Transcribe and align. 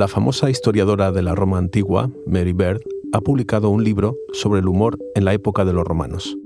La 0.00 0.08
famosa 0.08 0.48
historiadora 0.48 1.12
de 1.12 1.20
la 1.20 1.34
Roma 1.34 1.58
antigua, 1.58 2.10
Mary 2.26 2.54
Bird, 2.54 2.80
ha 3.12 3.20
publicado 3.20 3.68
un 3.68 3.84
libro 3.84 4.16
sobre 4.32 4.60
el 4.60 4.66
humor 4.66 4.98
en 5.14 5.26
la 5.26 5.34
época 5.34 5.66
de 5.66 5.74
los 5.74 5.84
romanos. 5.84 6.38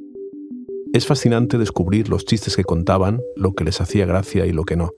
Es 0.92 1.06
fascinante 1.06 1.56
descubrir 1.56 2.08
los 2.08 2.24
chistes 2.24 2.56
que 2.56 2.64
contaban, 2.64 3.20
lo 3.36 3.52
que 3.52 3.62
les 3.62 3.80
hacía 3.80 4.06
gracia 4.06 4.44
y 4.46 4.50
lo 4.50 4.64
que 4.64 4.74
no. 4.74 4.90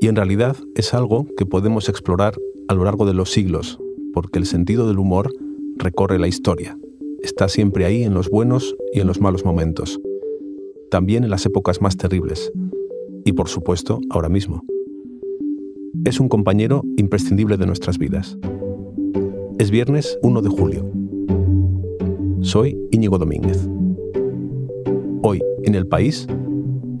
Y 0.00 0.06
en 0.06 0.16
realidad 0.16 0.56
es 0.74 0.94
algo 0.94 1.26
que 1.36 1.44
podemos 1.44 1.90
explorar 1.90 2.32
a 2.68 2.72
lo 2.72 2.84
largo 2.84 3.04
de 3.04 3.12
los 3.12 3.30
siglos, 3.30 3.78
porque 4.14 4.38
el 4.38 4.46
sentido 4.46 4.88
del 4.88 5.00
humor 5.00 5.30
recorre 5.76 6.18
la 6.18 6.28
historia. 6.28 6.78
Está 7.22 7.46
siempre 7.50 7.84
ahí 7.84 8.04
en 8.04 8.14
los 8.14 8.30
buenos 8.30 8.74
y 8.94 9.00
en 9.00 9.06
los 9.06 9.20
malos 9.20 9.44
momentos. 9.44 10.00
También 10.90 11.24
en 11.24 11.30
las 11.30 11.44
épocas 11.44 11.82
más 11.82 11.98
terribles. 11.98 12.50
Y 13.26 13.32
por 13.32 13.50
supuesto, 13.50 14.00
ahora 14.08 14.30
mismo 14.30 14.64
es 16.08 16.20
un 16.20 16.30
compañero 16.30 16.82
imprescindible 16.96 17.58
de 17.58 17.66
nuestras 17.66 17.98
vidas. 17.98 18.38
Es 19.58 19.70
viernes 19.70 20.18
1 20.22 20.40
de 20.40 20.48
julio. 20.48 20.90
Soy 22.40 22.78
Íñigo 22.90 23.18
Domínguez. 23.18 23.68
Hoy, 25.22 25.42
en 25.64 25.74
el 25.74 25.86
país, 25.86 26.26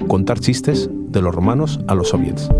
contar 0.08 0.40
chistes 0.40 0.90
de 0.92 1.22
los 1.22 1.34
romanos 1.34 1.80
a 1.86 1.94
los 1.94 2.08
soviets. 2.08 2.50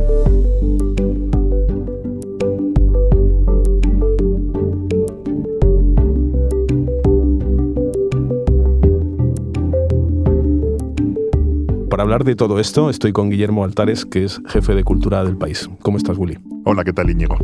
Hablar 12.08 12.24
de 12.24 12.36
todo 12.36 12.58
esto, 12.58 12.88
estoy 12.88 13.12
con 13.12 13.28
Guillermo 13.28 13.64
Altares, 13.64 14.06
que 14.06 14.24
es 14.24 14.40
jefe 14.48 14.74
de 14.74 14.82
cultura 14.82 15.22
del 15.24 15.36
país. 15.36 15.68
¿Cómo 15.82 15.98
estás, 15.98 16.16
Willy? 16.16 16.38
Hola, 16.64 16.82
¿qué 16.82 16.94
tal, 16.94 17.10
Íñigo? 17.10 17.36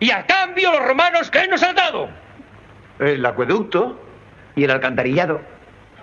Y 0.00 0.10
a 0.10 0.24
cambio, 0.24 0.72
los 0.72 0.88
romanos, 0.88 1.30
¿qué 1.30 1.46
nos 1.46 1.62
han 1.62 1.76
dado? 1.76 2.08
El 2.98 3.24
acueducto 3.26 4.00
y 4.56 4.64
el 4.64 4.70
alcantarillado 4.70 5.42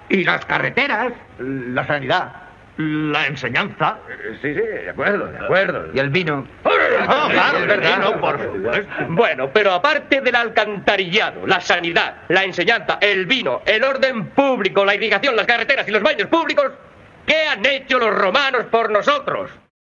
y 0.07 0.23
las 0.23 0.45
carreteras, 0.45 1.13
la 1.39 1.87
sanidad, 1.87 2.31
la 2.77 3.25
enseñanza. 3.25 3.97
Sí, 4.43 4.53
sí, 4.53 4.61
de 4.61 4.91
acuerdo, 4.91 5.31
de 5.31 5.39
acuerdo. 5.39 5.87
Y 5.91 5.97
el 5.97 6.11
vino. 6.11 6.47
Ah, 6.63 7.27
claro, 7.31 7.65
verdad, 7.65 8.19
por 8.19 8.39
supuesto. 8.39 9.05
Bueno, 9.09 9.49
pero 9.51 9.71
aparte 9.71 10.21
del 10.21 10.35
alcantarillado, 10.35 11.47
la 11.47 11.59
sanidad, 11.59 12.17
la 12.27 12.43
enseñanza, 12.43 12.99
el 13.01 13.25
vino, 13.25 13.63
el 13.65 13.83
orden 13.83 14.27
público, 14.27 14.85
la 14.85 14.93
irrigación, 14.93 15.35
las 15.35 15.47
carreteras 15.47 15.87
y 15.87 15.91
los 15.91 16.03
baños 16.03 16.27
públicos, 16.27 16.71
¿Qué 17.29 17.45
han 17.45 17.63
hecho 17.63 17.99
los 17.99 18.11
romanos 18.15 18.65
por 18.71 18.91
nosotros? 18.91 19.51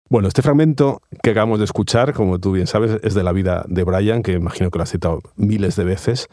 Bueno, 0.08 0.28
este 0.28 0.40
fragmento 0.40 1.02
que 1.20 1.30
acabamos 1.30 1.58
de 1.58 1.64
escuchar, 1.64 2.12
como 2.12 2.38
tú 2.38 2.52
bien 2.52 2.68
sabes, 2.68 3.00
es 3.02 3.14
de 3.14 3.24
la 3.24 3.32
vida 3.32 3.64
de 3.66 3.82
Brian, 3.82 4.22
que 4.22 4.34
imagino 4.34 4.70
que 4.70 4.78
lo 4.78 4.84
has 4.84 4.92
citado 4.92 5.20
miles 5.34 5.74
de 5.74 5.82
veces. 5.82 6.28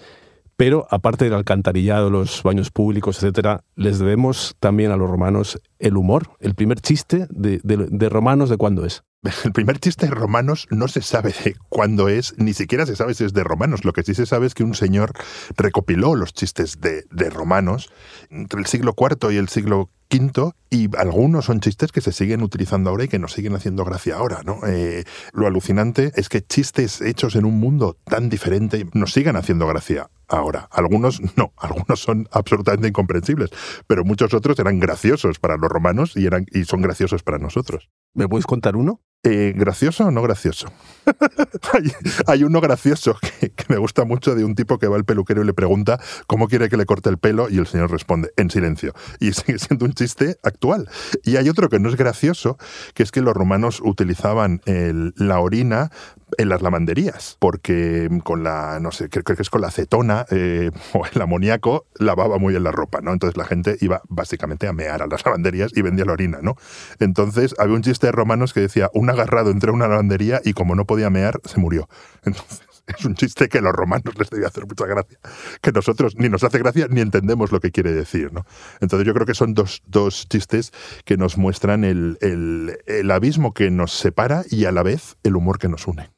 Pero 0.58 0.86
aparte 0.92 1.26
del 1.26 1.34
alcantarillado, 1.34 2.12
los 2.12 2.44
baños 2.44 2.70
públicos, 2.70 3.18
etcétera, 3.18 3.64
les 3.76 3.98
debemos 3.98 4.56
también 4.60 4.92
a 4.92 4.96
los 4.96 5.10
romanos 5.10 5.60
el 5.80 5.98
humor. 5.98 6.38
El 6.40 6.54
primer 6.54 6.82
chiste 6.82 7.26
de, 7.32 7.60
de 7.64 8.10
romanos, 8.10 8.52
¿de 8.52 8.58
cuándo 8.58 8.86
es? 8.86 9.04
El 9.44 9.54
primer 9.54 9.80
chiste 9.80 10.06
de 10.06 10.14
romanos 10.14 10.68
no 10.70 10.88
se 10.88 11.02
sabe 11.02 11.34
de 11.44 11.56
cuándo 11.70 12.10
es, 12.10 12.36
ni 12.38 12.54
siquiera 12.54 12.86
se 12.86 12.96
sabe 12.96 13.16
si 13.16 13.24
es 13.24 13.34
de 13.34 13.44
romanos. 13.44 13.86
Lo 13.86 13.94
que 13.94 14.04
sí 14.04 14.14
se 14.14 14.28
sabe 14.28 14.46
es 14.46 14.54
que 14.54 14.64
un 14.64 14.76
señor 14.76 15.14
recopiló 15.58 16.14
los 16.14 16.32
chistes 16.34 16.80
de, 16.80 17.06
de 17.10 17.32
romanos 17.32 17.92
entre 18.30 18.60
el 18.60 18.68
siglo 18.68 18.94
IV 18.96 19.32
y 19.32 19.38
el 19.38 19.50
siglo 19.50 19.90
Quinto, 20.12 20.56
y 20.70 20.90
algunos 20.98 21.46
son 21.46 21.62
chistes 21.62 21.94
que 21.94 22.02
se 22.02 22.12
siguen 22.12 22.44
utilizando 22.44 22.90
ahora 22.90 23.06
y 23.06 23.08
que 23.08 23.18
nos 23.18 23.32
siguen 23.32 23.56
haciendo 23.56 23.86
gracia 23.86 24.18
ahora, 24.18 24.42
¿no? 24.44 24.60
Eh, 24.68 25.06
lo 25.32 25.48
alucinante 25.48 26.12
es 26.16 26.28
que 26.28 26.42
chistes 26.46 27.00
hechos 27.00 27.38
en 27.38 27.46
un 27.46 27.62
mundo 27.62 27.96
tan 28.04 28.30
diferente 28.30 28.86
nos 28.92 29.14
sigan 29.14 29.38
haciendo 29.38 29.68
gracia 29.68 30.10
ahora. 30.32 30.68
Algunos 30.72 31.22
no, 31.38 31.54
algunos 31.58 32.00
son 32.00 32.28
absolutamente 32.32 32.88
incomprensibles, 32.88 33.52
pero 33.88 34.04
muchos 34.04 34.34
otros 34.34 34.58
eran 34.60 34.80
graciosos 34.80 35.40
para 35.40 35.58
los 35.58 35.70
romanos 35.70 36.14
y, 36.16 36.26
eran, 36.26 36.46
y 36.52 36.64
son 36.66 36.82
graciosos 36.82 37.24
para 37.24 37.38
nosotros. 37.38 37.90
¿Me 38.14 38.28
puedes 38.28 38.46
contar 38.46 38.76
uno? 38.76 39.02
Eh, 39.24 39.54
¿Gracioso 39.56 40.06
o 40.06 40.12
no 40.12 40.24
gracioso? 40.24 40.74
hay, 42.28 42.44
uno 42.44 42.60
gracioso 42.60 43.16
que, 43.40 43.54
me 43.70 43.78
gusta 43.78 44.04
mucho 44.04 44.34
de 44.34 44.44
un 44.44 44.56
tipo 44.56 44.80
que 44.80 44.88
va 44.88 44.96
al 44.96 45.06
peluquero 45.06 45.44
y 45.44 45.46
le 45.46 45.54
pregunta 45.54 46.00
cómo 46.26 46.48
quiere 46.48 46.70
que 46.70 46.78
le 46.78 46.88
corte 46.88 47.10
el 47.10 47.20
pelo 47.20 47.48
y 47.48 47.60
el 47.60 47.68
señor 47.68 47.92
responde 47.92 48.32
en 48.36 48.50
silencio. 48.50 48.94
Y 49.20 49.32
sigue 49.34 49.60
siendo 49.60 49.86
un 49.86 49.94
chiste 49.94 50.38
actual. 50.42 50.90
Y 51.24 51.36
hay 51.36 51.50
otro 51.50 51.70
que 51.70 51.80
no 51.80 51.90
es 51.90 51.96
gracioso, 51.96 52.58
que 52.96 53.04
es 53.04 53.12
que 53.12 53.22
los 53.22 53.36
romanos 53.36 53.80
utilizaban 53.84 54.62
la 54.66 55.40
orina 55.40 55.92
en 56.38 56.50
las 56.50 56.62
lavanderías, 56.62 57.38
porque 57.40 58.10
con 58.24 58.44
la, 58.44 58.80
no 58.80 58.92
sé, 58.92 59.10
creo, 59.10 59.24
que 59.24 59.42
es 59.42 59.50
con 59.50 59.62
la 59.62 59.68
acetona 59.68 60.26
eh, 60.32 60.72
o 60.94 61.06
el 61.06 61.22
amoníaco 61.22 61.86
lavaba 61.98 62.38
muy 62.38 62.54
bien 62.54 62.64
la 62.64 62.72
ropa, 62.72 63.02
¿no? 63.02 63.12
Entonces 63.14 63.38
la 63.38 63.46
gente 63.46 63.78
iba 63.82 64.02
básicamente 64.10 64.68
a 64.68 64.74
mear 64.74 65.02
a 65.02 65.08
las 65.08 65.26
lavanderías 65.26 65.72
y 65.76 65.82
vendía 65.82 66.06
la 66.06 66.14
orina, 66.14 66.40
¿no? 66.42 66.56
Entonces 67.00 67.56
había 67.58 67.76
un 67.76 67.84
chiste 67.84 68.08
de 68.08 68.12
romanos 68.12 68.54
que 68.54 68.62
decía, 68.62 68.90
un 68.94 69.10
agarrado 69.10 69.52
entró 69.52 69.72
a 69.72 69.76
una 69.76 69.88
lavandería 69.88 70.42
y 70.44 70.54
como 70.54 70.76
no 70.76 70.86
podía 70.86 71.10
mear, 71.10 71.40
se 71.46 71.60
murió. 71.60 71.88
Entonces 72.24 72.62
es 72.88 73.06
un 73.06 73.16
chiste 73.16 73.50
que 73.50 73.60
a 73.60 73.62
los 73.62 73.74
romanos 73.74 74.18
les 74.18 74.30
debía 74.30 74.48
hacer 74.48 74.66
mucha 74.66 74.86
gracia, 74.86 75.20
que 75.62 75.72
nosotros 75.72 76.16
ni 76.18 76.30
nos 76.30 76.44
hace 76.44 76.60
gracia 76.60 76.88
ni 76.90 77.02
entendemos 77.02 77.52
lo 77.52 77.60
que 77.60 77.72
quiere 77.72 77.92
decir. 77.94 78.34
¿no? 78.34 78.46
Entonces 78.80 79.08
yo 79.08 79.14
creo 79.14 79.26
que 79.26 79.34
son 79.34 79.54
dos, 79.54 79.82
dos 79.86 80.28
chistes 80.28 80.72
que 81.06 81.18
nos 81.18 81.38
muestran 81.38 81.84
el, 81.84 82.18
el, 82.22 82.78
el 82.86 83.12
abismo 83.12 83.54
que 83.54 83.72
nos 83.72 83.92
separa 83.92 84.44
y 84.50 84.66
a 84.66 84.72
la 84.72 84.84
vez 84.84 85.18
el 85.24 85.36
humor 85.36 85.60
que 85.60 85.70
nos 85.70 85.88
une. 85.88 86.10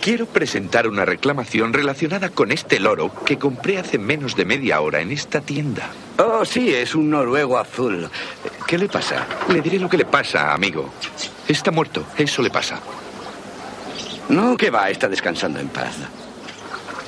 Quiero 0.00 0.26
presentar 0.26 0.86
una 0.86 1.06
reclamación 1.06 1.72
relacionada 1.72 2.28
con 2.28 2.52
este 2.52 2.78
loro 2.78 3.10
que 3.24 3.38
compré 3.38 3.78
hace 3.78 3.96
menos 3.96 4.36
de 4.36 4.44
media 4.44 4.80
hora 4.82 5.00
en 5.00 5.10
esta 5.10 5.40
tienda. 5.40 5.88
Oh, 6.18 6.44
sí, 6.44 6.74
es 6.74 6.94
un 6.94 7.08
noruego 7.08 7.56
azul. 7.58 8.10
¿Qué 8.66 8.76
le 8.76 8.88
pasa? 8.88 9.26
Le 9.48 9.62
diré 9.62 9.78
lo 9.78 9.88
que 9.88 9.96
le 9.96 10.04
pasa, 10.04 10.52
amigo. 10.52 10.92
Está 11.48 11.70
muerto, 11.70 12.04
eso 12.18 12.42
le 12.42 12.50
pasa. 12.50 12.80
No, 14.28 14.56
que 14.58 14.68
va, 14.68 14.90
está 14.90 15.08
descansando 15.08 15.58
en 15.58 15.68
paz. 15.68 15.96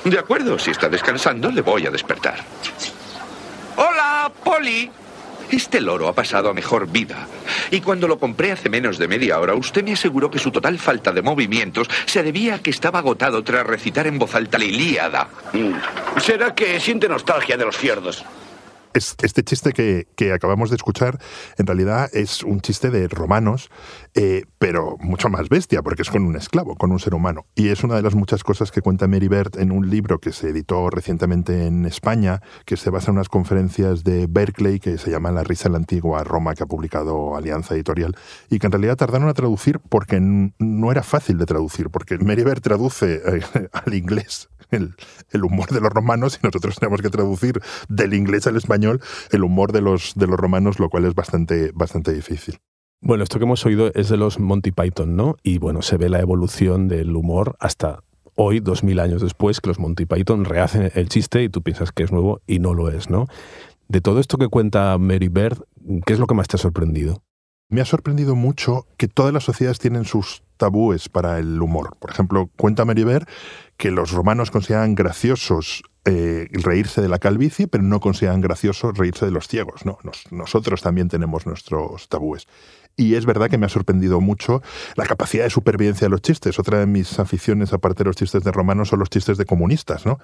De 0.03 0.17
acuerdo, 0.17 0.57
si 0.57 0.71
está 0.71 0.89
descansando, 0.89 1.51
le 1.51 1.61
voy 1.61 1.85
a 1.85 1.91
despertar. 1.91 2.43
Hola, 3.75 4.31
Polly. 4.43 4.89
Este 5.51 5.79
loro 5.81 6.07
ha 6.07 6.13
pasado 6.13 6.49
a 6.49 6.53
mejor 6.53 6.87
vida. 6.87 7.27
Y 7.71 7.81
cuando 7.81 8.07
lo 8.07 8.19
compré 8.19 8.51
hace 8.51 8.69
menos 8.69 8.97
de 8.97 9.07
media 9.07 9.39
hora, 9.39 9.53
usted 9.55 9.83
me 9.83 9.93
aseguró 9.93 10.29
que 10.29 10.39
su 10.39 10.51
total 10.51 10.77
falta 10.79 11.11
de 11.11 11.21
movimientos 11.21 11.87
se 12.05 12.23
debía 12.23 12.55
a 12.55 12.59
que 12.59 12.69
estaba 12.69 12.99
agotado 12.99 13.43
tras 13.43 13.65
recitar 13.65 14.07
en 14.07 14.19
voz 14.19 14.35
alta 14.35 14.57
la 14.57 14.65
Ilíada. 14.65 15.29
Mm. 15.53 16.19
Será 16.19 16.53
que 16.53 16.79
siente 16.79 17.07
nostalgia 17.07 17.57
de 17.57 17.65
los 17.65 17.77
fierdos 17.77 18.25
este 18.93 19.43
chiste 19.43 19.73
que, 19.73 20.33
acabamos 20.33 20.69
de 20.69 20.75
escuchar 20.75 21.19
en 21.57 21.67
realidad 21.67 22.09
es 22.13 22.43
un 22.43 22.61
chiste 22.61 22.89
de 22.89 23.07
romanos, 23.07 23.69
eh, 24.13 24.43
pero 24.59 24.97
mucho 24.99 25.29
más 25.29 25.49
bestia, 25.49 25.81
porque 25.81 26.01
es 26.01 26.09
con 26.09 26.23
un 26.23 26.35
esclavo, 26.35 26.75
con 26.75 26.91
un 26.91 26.99
ser 26.99 27.13
humano. 27.13 27.45
Y 27.55 27.69
es 27.69 27.83
una 27.83 27.95
de 27.95 28.01
las 28.01 28.15
muchas 28.15 28.43
cosas 28.43 28.71
que 28.71 28.81
cuenta 28.81 29.07
Mary 29.07 29.27
Bert 29.27 29.57
en 29.57 29.71
un 29.71 29.89
libro 29.89 30.19
que 30.19 30.31
se 30.31 30.49
editó 30.49 30.89
recientemente 30.89 31.67
en 31.67 31.85
España, 31.85 32.41
que 32.65 32.77
se 32.77 32.89
basa 32.89 33.11
en 33.11 33.17
unas 33.17 33.29
conferencias 33.29 34.03
de 34.03 34.27
Berkeley 34.27 34.79
que 34.79 34.97
se 34.97 35.11
llama 35.11 35.31
La 35.31 35.43
risa 35.43 35.67
en 35.67 35.73
la 35.73 35.79
antigua 35.79 36.23
Roma, 36.23 36.55
que 36.55 36.63
ha 36.63 36.67
publicado 36.67 37.35
Alianza 37.35 37.75
Editorial, 37.75 38.15
y 38.49 38.59
que 38.59 38.67
en 38.67 38.71
realidad 38.71 38.97
tardaron 38.97 39.29
a 39.29 39.33
traducir 39.33 39.79
porque 39.79 40.19
no 40.19 40.91
era 40.91 41.03
fácil 41.03 41.37
de 41.37 41.45
traducir, 41.45 41.89
porque 41.89 42.17
Mary 42.17 42.43
Bert 42.43 42.63
traduce 42.63 43.21
eh, 43.25 43.41
al 43.71 43.93
inglés 43.93 44.49
el, 44.71 45.43
humor 45.43 45.69
de 45.69 45.81
los 45.81 45.89
romanos 45.89 46.39
y 46.41 46.45
nosotros 46.45 46.77
tenemos 46.79 47.01
que 47.01 47.09
traducir 47.09 47.61
del 47.89 48.13
inglés 48.13 48.47
al 48.47 48.57
español 48.57 49.01
el 49.31 49.43
humor 49.43 49.71
de 49.71 49.81
los, 49.81 50.13
de 50.15 50.27
los 50.27 50.37
romanos, 50.37 50.79
lo 50.79 50.89
cual 50.89 51.05
es 51.05 51.15
bastante, 51.15 51.71
bastante 51.73 52.13
difícil. 52.13 52.57
Bueno, 52.99 53.23
esto 53.23 53.37
que 53.37 53.45
hemos 53.45 53.65
oído 53.65 53.91
es 53.93 54.09
de 54.09 54.17
los 54.17 54.39
Monty 54.39 54.71
Python, 54.71 55.15
¿no? 55.15 55.35
Y 55.43 55.59
bueno, 55.59 55.81
se 55.81 55.97
ve 55.97 56.09
la 56.09 56.19
evolución 56.19 56.87
del 56.87 57.15
humor 57.15 57.55
hasta 57.59 57.99
hoy, 58.35 58.59
dos 58.59 58.83
mil 58.83 58.99
años 58.99 59.21
después, 59.21 59.61
que 59.61 59.69
los 59.69 59.79
Monty 59.79 60.05
Python 60.05 60.45
rehacen 60.45 60.91
el 60.95 61.09
chiste 61.09 61.43
y 61.43 61.49
tú 61.49 61.61
piensas 61.61 61.91
que 61.91 62.03
es 62.03 62.11
nuevo 62.11 62.41
y 62.47 62.59
no 62.59 62.73
lo 62.73 62.89
es, 62.89 63.09
¿no? 63.09 63.27
De 63.87 64.01
todo 64.01 64.19
esto 64.19 64.37
que 64.37 64.47
cuenta 64.47 64.97
Mary 64.97 65.27
Bird, 65.27 65.63
¿qué 66.05 66.13
es 66.13 66.19
lo 66.19 66.27
que 66.27 66.35
más 66.35 66.47
te 66.47 66.57
ha 66.57 66.59
sorprendido? 66.59 67.21
Me 67.69 67.81
ha 67.81 67.85
sorprendido 67.85 68.35
mucho 68.35 68.87
que 68.97 69.07
todas 69.09 69.33
las 69.33 69.43
sociedades 69.43 69.79
tienen 69.79 70.05
sus 70.05 70.41
tabúes 70.55 71.09
para 71.09 71.37
el 71.37 71.61
humor. 71.61 71.97
Por 71.99 72.11
ejemplo, 72.11 72.49
cuenta 72.55 72.85
Bird 72.85 73.27
que 73.75 73.91
los 73.91 74.11
romanos 74.11 74.51
consideraban 74.51 74.95
graciosos 74.95 75.83
eh, 76.05 76.47
reírse 76.51 77.01
de 77.01 77.09
la 77.09 77.19
calvicie, 77.19 77.67
pero 77.67 77.83
no 77.83 77.99
consideran 77.99 78.39
gracioso 78.39 78.93
reírse 78.93 79.25
de 79.25 79.31
los 79.31 79.49
ciegos. 79.49 79.85
¿no? 79.85 79.97
nosotros 80.31 80.81
también 80.81 81.09
tenemos 81.09 81.45
nuestros 81.45 82.07
tabúes. 82.07 82.47
Y 82.99 83.13
es 83.13 83.27
verdad 83.27 83.47
que 83.47 83.59
me 83.59 83.67
ha 83.67 83.69
sorprendido 83.69 84.19
mucho 84.19 84.63
la 84.95 85.05
capacidad 85.05 85.43
de 85.43 85.51
supervivencia 85.51 86.05
de 86.05 86.09
los 86.09 86.23
chistes. 86.23 86.57
Otra 86.57 86.79
de 86.79 86.87
mis 86.87 87.19
aficiones, 87.19 87.71
aparte 87.71 88.03
de 88.03 88.07
los 88.07 88.15
chistes 88.15 88.43
de 88.43 88.51
romanos, 88.51 88.89
son 88.89 88.97
los 88.97 89.11
chistes 89.11 89.37
de 89.37 89.45
comunistas. 89.45 90.07
¿no? 90.07 90.17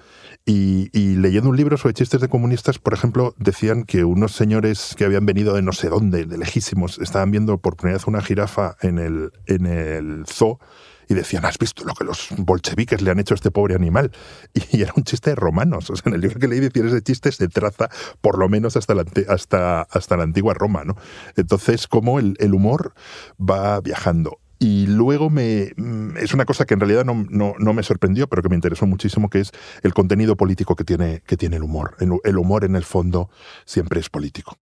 Y, 0.43 0.89
leyendo 1.17 1.49
un 1.49 1.55
libro 1.55 1.77
sobre 1.77 1.93
chistes 1.93 2.19
de 2.19 2.27
comunistas, 2.27 2.79
por 2.79 2.95
ejemplo, 2.95 3.35
decían 3.37 3.83
que 3.83 4.03
unos 4.03 4.31
señores 4.33 4.95
que 4.97 5.05
habían 5.05 5.27
venido 5.27 5.53
de 5.53 5.61
no 5.61 5.71
sé 5.71 5.87
dónde, 5.87 6.25
de 6.25 6.37
lejísimos, 6.37 6.97
estaban 6.97 7.29
viendo 7.29 7.59
por 7.59 7.77
primera 7.77 7.99
vez 7.99 8.07
una 8.07 8.23
jirafa 8.23 8.75
en 8.81 8.97
el, 8.97 9.31
en 9.45 9.67
el 9.67 10.25
zoo 10.25 10.59
y 11.09 11.13
decían, 11.13 11.45
¿has 11.45 11.57
visto 11.57 11.83
lo 11.83 11.93
que 11.93 12.03
los 12.03 12.29
bolcheviques 12.37 13.01
le 13.01 13.11
han 13.11 13.19
hecho 13.19 13.33
a 13.33 13.35
este 13.35 13.51
pobre 13.51 13.75
animal? 13.75 14.11
Y 14.71 14.81
era 14.81 14.93
un 14.95 15.03
chiste 15.03 15.31
de 15.31 15.35
romanos. 15.35 15.89
O 15.89 15.95
sea, 15.95 16.09
en 16.09 16.15
el 16.15 16.21
libro 16.21 16.39
que 16.39 16.47
leí 16.47 16.59
decir 16.59 16.85
ese 16.85 17.01
chiste 17.01 17.31
se 17.31 17.47
traza 17.47 17.89
por 18.21 18.37
lo 18.37 18.49
menos 18.49 18.75
hasta 18.75 18.95
la, 18.95 19.05
hasta, 19.27 19.81
hasta 19.81 20.17
la 20.17 20.23
antigua 20.23 20.53
Roma. 20.53 20.83
¿no? 20.83 20.95
Entonces, 21.35 21.87
como 21.87 22.19
el, 22.19 22.35
el 22.39 22.53
humor 22.53 22.93
va 23.39 23.79
viajando. 23.81 24.39
Y 24.63 24.87
luego 24.87 25.29
me, 25.29 25.73
mm, 25.75 26.17
es 26.17 26.33
una 26.33 26.45
cosa 26.45 26.65
que 26.65 26.73
en 26.73 26.79
realidad 26.79 27.03
no, 27.03 27.25
no, 27.29 27.53
no, 27.59 27.73
me 27.73 27.83
sorprendió, 27.83 28.27
pero 28.27 28.41
que 28.41 28.47
me 28.47 28.55
interesó 28.55 28.87
muchísimo, 28.87 29.29
que 29.29 29.41
es 29.41 29.51
el 29.81 29.93
contenido 29.93 30.37
político 30.37 30.77
que 30.77 30.85
tiene, 30.85 31.21
que 31.27 31.35
tiene 31.35 31.57
el 31.57 31.63
humor. 31.63 31.97
El 31.99 32.37
humor 32.37 32.63
en 32.63 32.77
el 32.77 32.85
fondo 32.85 33.29
siempre 33.65 33.99
es 33.99 34.09
político. 34.09 34.57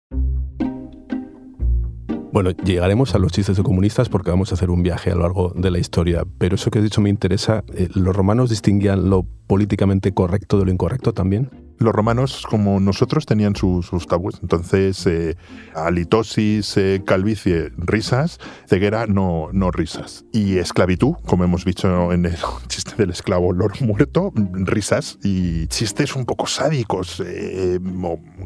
Bueno, 2.37 2.51
llegaremos 2.51 3.15
a 3.15 3.19
los 3.19 3.33
chistes 3.33 3.57
de 3.57 3.63
comunistas 3.63 4.11
porque 4.11 4.31
vamos 4.31 4.53
a 4.53 4.57
hacer 4.57 4.69
un 4.69 4.83
viaje 4.83 5.11
a 5.11 5.15
lo 5.15 5.23
largo 5.23 5.55
de 5.57 5.71
la 5.71 5.79
historia, 5.79 6.25
pero 6.37 6.57
eso 6.57 6.71
que 6.71 6.81
has 6.81 6.85
dicho 6.85 7.01
me 7.01 7.09
interesa. 7.09 7.65
Eh, 7.73 7.89
¿Los 7.95 8.15
romanos 8.15 8.51
distinguían 8.51 9.09
lo 9.09 9.25
políticamente 9.47 10.13
correcto 10.13 10.59
de 10.59 10.67
lo 10.67 10.71
incorrecto 10.71 11.15
también? 11.15 11.49
Los 11.79 11.93
romanos, 11.95 12.47
como 12.49 12.81
nosotros, 12.81 13.27
tenían 13.27 13.55
sus, 13.55 13.91
tabúes. 14.07 14.39
Entonces, 14.41 15.07
eh, 15.07 15.37
eh, 15.75 17.03
calvicie, 17.05 17.73
risas, 17.77 18.39
ceguera, 18.67 19.07
no, 19.07 19.49
no 19.53 19.71
risas. 19.71 20.25
Y 20.33 20.59
esclavitud, 20.59 21.15
como 21.27 21.45
hemos 21.45 21.65
dicho 21.65 22.13
en 22.13 22.27
el 22.27 22.37
chiste 22.69 22.95
del 22.97 23.11
esclavo 23.11 23.53
loro 23.53 23.75
muerto, 23.81 24.33
risas 24.35 25.19
y 25.23 25.67
chistes 25.69 26.17
un 26.17 26.25
poco 26.25 26.47
sádicos, 26.47 27.23
eh, 27.25 27.79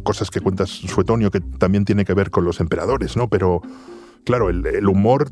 cosas 0.03 0.31
que 0.31 0.41
cuentas 0.41 0.71
Suetonio 0.71 1.31
que 1.31 1.41
también 1.41 1.85
tiene 1.85 2.05
que 2.05 2.15
ver 2.15 2.31
con 2.31 2.44
los 2.44 2.61
emperadores, 2.61 3.17
¿no? 3.17 3.29
Pero 3.29 3.62
claro, 4.25 4.50
el, 4.50 4.88
humor 4.88 5.31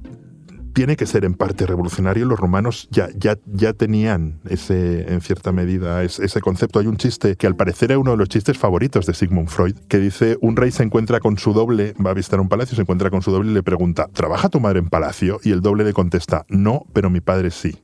tiene 0.79 0.95
que 0.95 1.07
ser 1.07 1.25
en 1.25 1.35
parte 1.35 1.67
revolucionario. 1.67 2.25
Los 2.25 2.39
romanos 2.39 2.87
ya, 2.93 3.09
ya, 3.17 3.37
ya 3.47 3.73
tenían 3.73 4.39
ese, 4.49 5.13
en 5.13 5.21
cierta 5.21 5.51
medida 5.51 6.05
ese 6.05 6.41
concepto. 6.41 6.79
Hay 6.79 6.87
un 6.87 6.97
chiste 6.97 7.35
que 7.35 7.49
al 7.49 7.57
parecer 7.57 7.91
es 7.91 7.99
uno 7.99 8.13
de 8.13 8.17
los 8.17 8.29
chistes 8.29 8.57
favoritos 8.57 9.05
de 9.05 9.13
Sigmund 9.13 9.49
Freud, 9.49 9.75
que 9.89 9.99
dice, 9.99 10.39
un 10.41 10.55
rey 10.55 10.71
se 10.71 10.85
encuentra 10.85 11.19
con 11.19 11.37
su 11.37 11.53
doble, 11.53 11.95
va 11.95 12.13
a 12.13 12.15
visitar 12.15 12.39
un 12.39 12.49
palacio, 12.49 12.77
se 12.77 12.83
encuentra 12.83 13.11
con 13.11 13.23
su 13.23 13.33
doble 13.33 13.51
y 13.51 13.55
le 13.55 13.65
pregunta, 13.65 14.07
¿trabaja 14.13 14.51
tu 14.51 14.61
madre 14.61 14.79
en 14.79 14.89
palacio? 14.89 15.41
Y 15.43 15.51
el 15.51 15.63
doble 15.63 15.83
le 15.83 15.93
contesta, 15.93 16.47
no, 16.49 16.87
pero 16.93 17.11
mi 17.11 17.21
padre 17.21 17.51
sí. 17.51 17.77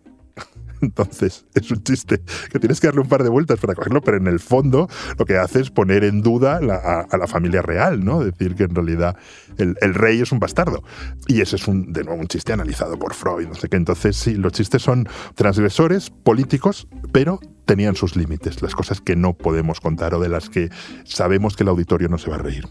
Entonces, 0.80 1.46
es 1.54 1.70
un 1.70 1.82
chiste 1.82 2.20
que 2.50 2.58
tienes 2.58 2.80
que 2.80 2.86
darle 2.86 3.02
un 3.02 3.08
par 3.08 3.22
de 3.22 3.28
vueltas 3.28 3.58
para 3.60 3.74
cogerlo, 3.74 4.00
pero 4.00 4.16
en 4.16 4.26
el 4.26 4.40
fondo 4.40 4.88
lo 5.18 5.24
que 5.24 5.36
hace 5.36 5.60
es 5.60 5.70
poner 5.70 6.04
en 6.04 6.22
duda 6.22 6.58
a, 6.58 7.16
la 7.16 7.26
familia 7.26 7.62
real, 7.62 8.04
¿no? 8.04 8.24
Decir 8.24 8.54
que 8.54 8.64
en 8.64 8.74
realidad 8.74 9.16
el, 9.58 9.94
rey 9.94 10.20
es 10.20 10.32
un 10.32 10.40
bastardo. 10.40 10.82
Y 11.26 11.40
ese 11.40 11.56
es 11.56 11.68
un, 11.68 11.92
de 11.92 12.04
nuevo 12.04 12.20
un 12.20 12.28
chiste 12.28 12.52
analizado 12.52 12.98
por 12.98 13.14
Freud, 13.14 13.48
no 13.48 13.54
sé 13.54 13.68
qué. 13.68 13.76
Entonces, 13.76 14.16
sí, 14.16 14.34
los 14.34 14.52
chistes 14.52 14.82
son 14.82 15.08
transgresores, 15.34 16.10
políticos, 16.10 16.88
pero 17.12 17.40
tenían 17.64 17.96
sus 17.96 18.16
límites, 18.16 18.62
las 18.62 18.74
cosas 18.74 19.00
que 19.00 19.16
no 19.16 19.34
podemos 19.34 19.80
contar 19.80 20.14
o 20.14 20.20
de 20.20 20.28
las 20.28 20.50
que 20.50 20.70
sabemos 21.04 21.56
que 21.56 21.62
el 21.62 21.68
auditorio 21.68 22.08
no 22.08 22.18
se 22.18 22.30
va 22.30 22.36
a 22.36 22.40
reír. 22.40 22.64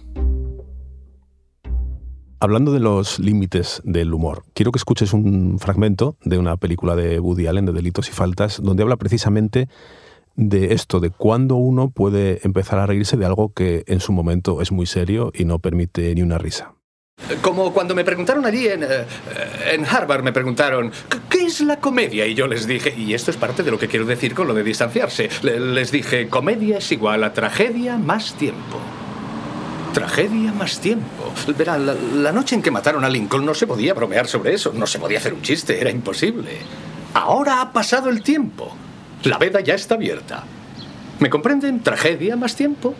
Hablando 2.44 2.74
de 2.74 2.81
los 2.81 3.19
límites 3.19 3.81
del 3.86 4.13
humor, 4.13 4.44
quiero 4.54 4.74
que 4.74 4.78
escuches 4.78 5.13
un 5.13 5.60
fragmento 5.60 6.18
de 6.25 6.38
una 6.38 6.57
película 6.57 6.94
de 6.94 7.18
Woody 7.18 7.48
Allen, 7.48 7.66
de 7.66 7.72
Delitos 7.72 8.10
y 8.10 8.12
Faltas, 8.12 8.62
donde 8.62 8.84
habla 8.84 8.98
precisamente 8.98 9.69
de 10.36 10.74
esto, 10.74 11.00
de 11.00 11.10
cuándo 11.10 11.56
uno 11.56 11.90
puede 11.90 12.42
empezar 12.44 12.80
a 12.80 12.86
reírse 12.86 13.16
de 13.16 13.25
algo 13.25 13.54
que 13.54 13.86
en 13.88 14.01
su 14.01 14.12
momento 14.12 14.62
es 14.62 14.74
muy 14.74 14.88
serio 14.88 15.31
y 15.34 15.45
no 15.45 15.60
permite 15.60 16.13
ni 16.16 16.22
una 16.22 16.38
risa. 16.38 16.74
Como 17.42 17.72
cuando 17.72 17.95
me 17.95 18.04
preguntaron 18.04 18.46
allí 18.46 18.68
en, 18.68 18.84
eh, 18.84 19.86
Harvard, 19.89 20.24
me 20.24 20.34
preguntaron, 20.34 20.92
¿qué 21.30 21.46
es 21.46 21.62
la 21.62 21.80
comedia? 21.80 22.28
Y 22.28 22.34
yo 22.34 22.48
les 22.48 22.68
dije, 22.68 22.94
y 22.94 23.13
esto 23.13 23.31
es 23.31 23.38
parte 23.38 23.63
de 23.63 23.72
lo 23.72 23.80
que 23.80 23.88
quiero 23.88 24.06
decir 24.06 24.36
con 24.36 24.48
lo 24.48 24.54
de 24.54 24.63
distanciarse, 24.63 25.30
les 25.44 25.94
dije, 25.94 26.28
comedia 26.28 26.80
es 26.80 26.92
igual 26.92 27.24
a 27.24 27.31
tragedia 27.31 27.96
más 27.98 28.34
tiempo. 28.34 28.81
Tragedia 29.94 30.51
más 30.51 30.80
tiempo. 30.80 31.31
Verá, 31.56 31.78
la, 31.78 32.31
noche 32.31 32.56
en 32.56 32.63
que 32.63 32.72
mataron 32.72 33.06
a 33.06 33.10
Lincoln 33.10 33.45
no 33.45 33.54
se 33.54 33.68
podía 33.68 33.94
bromear 33.94 34.28
sobre 34.28 34.54
eso, 34.54 34.74
no 34.74 34.88
se 34.88 34.98
podía 34.98 35.19
hacer 35.19 35.34
un 35.36 35.44
chiste, 35.44 35.80
era 35.80 35.92
imposible. 35.92 36.57
Ahora 37.13 37.62
ha 37.62 37.72
pasado 37.72 38.10
el 38.10 38.24
tiempo. 38.24 38.75
La 39.24 39.38
veda 39.38 39.60
ya 39.62 39.75
está 39.75 39.94
abierta. 39.94 40.45
¿Me 41.19 41.30
comprenden? 41.30 41.84
Tragedia 41.84 42.36
más 42.36 42.56
tiempo. 42.56 42.95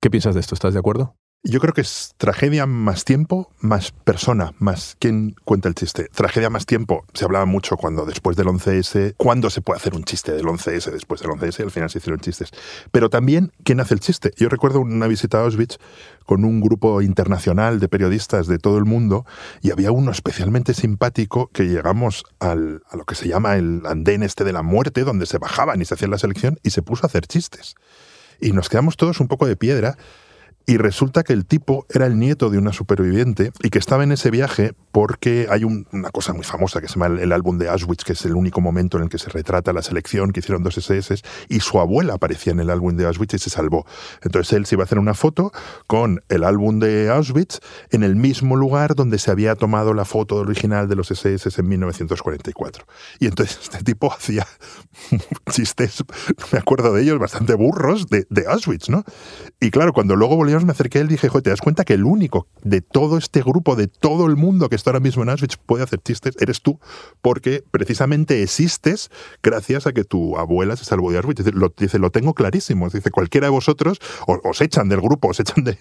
¿Qué 0.00 0.10
piensas 0.10 0.34
de 0.34 0.40
esto? 0.40 0.54
¿Estás 0.54 0.74
de 0.74 0.78
acuerdo? 0.78 1.16
Yo 1.44 1.60
creo 1.60 1.72
que 1.72 1.82
es 1.82 2.14
tragedia 2.18 2.66
más 2.66 3.04
tiempo, 3.04 3.52
más 3.60 3.92
persona, 3.92 4.54
más 4.58 4.96
quien 4.98 5.36
cuenta 5.44 5.68
el 5.68 5.76
chiste. 5.76 6.08
Tragedia 6.12 6.50
más 6.50 6.66
tiempo, 6.66 7.06
se 7.14 7.24
hablaba 7.24 7.46
mucho 7.46 7.76
cuando 7.76 8.04
después 8.04 8.36
del 8.36 8.48
11S, 8.48 9.14
cuándo 9.16 9.48
se 9.48 9.60
puede 9.60 9.78
hacer 9.78 9.94
un 9.94 10.02
chiste 10.02 10.32
del 10.32 10.46
11S 10.46 10.90
después 10.90 11.20
del 11.20 11.30
11S, 11.30 11.62
al 11.62 11.70
final 11.70 11.90
se 11.90 11.98
hicieron 11.98 12.18
chistes. 12.18 12.50
Pero 12.90 13.08
también 13.08 13.52
quién 13.62 13.78
hace 13.78 13.94
el 13.94 14.00
chiste. 14.00 14.32
Yo 14.36 14.48
recuerdo 14.48 14.80
una 14.80 15.06
visita 15.06 15.38
a 15.38 15.42
Auschwitz 15.42 15.78
con 16.26 16.44
un 16.44 16.60
grupo 16.60 17.02
internacional 17.02 17.78
de 17.78 17.88
periodistas 17.88 18.48
de 18.48 18.58
todo 18.58 18.76
el 18.76 18.84
mundo 18.84 19.24
y 19.62 19.70
había 19.70 19.92
uno 19.92 20.10
especialmente 20.10 20.74
simpático 20.74 21.50
que 21.52 21.68
llegamos 21.68 22.24
al, 22.40 22.82
a 22.90 22.96
lo 22.96 23.04
que 23.04 23.14
se 23.14 23.28
llama 23.28 23.54
el 23.54 23.86
andén 23.86 24.24
este 24.24 24.42
de 24.42 24.52
la 24.52 24.62
muerte, 24.62 25.04
donde 25.04 25.24
se 25.24 25.38
bajaban 25.38 25.80
y 25.80 25.84
se 25.84 25.94
hacían 25.94 26.10
la 26.10 26.18
selección 26.18 26.58
y 26.64 26.70
se 26.70 26.82
puso 26.82 27.04
a 27.04 27.06
hacer 27.06 27.28
chistes. 27.28 27.76
Y 28.40 28.50
nos 28.50 28.68
quedamos 28.68 28.96
todos 28.96 29.20
un 29.20 29.28
poco 29.28 29.46
de 29.46 29.56
piedra 29.56 29.96
y 30.68 30.76
resulta 30.76 31.22
que 31.22 31.32
el 31.32 31.46
tipo 31.46 31.86
era 31.88 32.04
el 32.04 32.18
nieto 32.18 32.50
de 32.50 32.58
una 32.58 32.74
superviviente 32.74 33.52
y 33.62 33.70
que 33.70 33.78
estaba 33.78 34.04
en 34.04 34.12
ese 34.12 34.30
viaje 34.30 34.74
porque 34.92 35.46
hay 35.48 35.64
una 35.64 36.10
cosa 36.10 36.34
muy 36.34 36.44
famosa 36.44 36.82
que 36.82 36.88
se 36.88 36.98
llama 37.00 37.18
el, 37.22 37.32
álbum 37.32 37.56
de 37.56 37.70
Auschwitz, 37.70 38.04
que 38.04 38.12
es 38.12 38.22
el 38.26 38.34
único 38.34 38.60
momento 38.60 38.98
en 38.98 39.04
el 39.04 39.08
que 39.08 39.16
se 39.16 39.30
retrata 39.30 39.72
la 39.72 39.80
selección 39.80 40.30
que 40.30 40.40
hicieron 40.40 40.62
dos 40.62 40.76
SS, 40.76 41.22
y 41.48 41.60
su 41.60 41.80
abuela 41.80 42.14
aparecía 42.14 42.52
en 42.52 42.60
el 42.60 42.68
álbum 42.68 42.96
de 42.96 43.06
Auschwitz 43.06 43.32
y 43.32 43.38
se 43.38 43.48
salvó. 43.48 43.86
Entonces 44.22 44.52
él 44.52 44.66
se 44.66 44.74
iba 44.74 44.82
a 44.82 44.84
hacer 44.84 44.98
una 44.98 45.14
foto 45.14 45.52
con 45.86 46.22
el 46.28 46.44
álbum 46.44 46.80
de 46.80 47.08
Auschwitz 47.08 47.60
en 47.90 48.02
el 48.02 48.16
mismo 48.16 48.54
lugar 48.54 48.94
donde 48.94 49.18
se 49.18 49.30
había 49.30 49.54
tomado 49.54 49.94
la 49.94 50.04
foto 50.04 50.36
original 50.36 50.86
de 50.86 50.96
los 50.96 51.10
SS 51.10 51.48
en 51.60 51.66
1944. 51.66 52.84
Y 53.20 53.26
entonces 53.26 53.58
este 53.62 53.82
tipo 53.84 54.12
hacía 54.12 54.46
chistes, 55.50 56.04
me 56.52 56.58
acuerdo 56.58 56.92
de 56.92 57.04
ellos, 57.04 57.18
bastante 57.18 57.54
burros 57.54 58.08
de, 58.08 58.26
de 58.28 58.46
Auschwitz, 58.46 58.90
¿no? 58.90 59.04
Y 59.60 59.70
claro, 59.70 59.94
cuando 59.94 60.14
luego 60.14 60.36
volvieron 60.36 60.57
me 60.64 60.72
acerqué 60.72 60.98
a 60.98 61.00
él 61.02 61.08
y 61.08 61.10
dije, 61.10 61.28
joder, 61.28 61.42
¿te 61.42 61.50
das 61.50 61.60
cuenta 61.60 61.84
que 61.84 61.94
el 61.94 62.04
único 62.04 62.46
de 62.62 62.80
todo 62.80 63.18
este 63.18 63.42
grupo, 63.42 63.76
de 63.76 63.88
todo 63.88 64.26
el 64.26 64.36
mundo 64.36 64.68
que 64.68 64.76
está 64.76 64.90
ahora 64.90 65.00
mismo 65.00 65.22
en 65.22 65.30
Auschwitz 65.30 65.56
puede 65.56 65.84
hacer 65.84 66.00
chistes, 66.00 66.36
eres 66.40 66.62
tú? 66.62 66.78
Porque 67.22 67.62
precisamente 67.70 68.42
existes 68.42 69.10
gracias 69.42 69.86
a 69.86 69.92
que 69.92 70.04
tu 70.04 70.36
abuela 70.36 70.76
se 70.76 70.84
salvó 70.84 71.10
de 71.10 71.18
Auschwitz. 71.18 71.44
Dice, 71.44 71.52
lo, 71.52 71.72
lo 71.98 72.10
tengo 72.10 72.34
clarísimo. 72.34 72.88
Dice, 72.88 73.10
cualquiera 73.10 73.46
de 73.46 73.50
vosotros 73.50 73.98
os, 74.26 74.60
echan 74.60 74.88
del 74.88 75.00
grupo, 75.00 75.28
os 75.28 75.40
echan 75.40 75.64
de, 75.64 75.76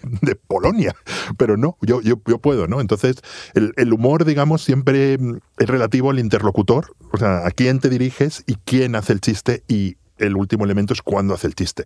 Polonia. 0.48 0.96
Pero 1.38 1.58
no, 1.58 1.78
yo, 1.82 2.02
yo, 2.02 2.18
puedo, 2.18 2.68
¿no? 2.68 2.82
Entonces, 2.82 3.18
el, 3.54 3.74
el 3.76 3.94
humor, 3.94 4.26
digamos, 4.26 4.64
siempre 4.64 5.14
es 5.14 5.68
relativo 5.68 6.12
al 6.12 6.20
interlocutor, 6.20 6.96
o 7.12 7.18
sea, 7.18 7.46
a 7.46 7.52
quién 7.52 7.80
te 7.80 7.90
diriges 7.90 8.44
y 8.48 8.56
quién 8.56 8.96
hace 8.96 9.14
el 9.14 9.22
chiste 9.22 9.64
y 9.68 9.98
el 10.18 10.36
último 10.36 10.66
elemento 10.66 10.94
es 10.94 11.02
cuándo 11.02 11.34
hace 11.34 11.48
el 11.48 11.56
chiste. 11.56 11.86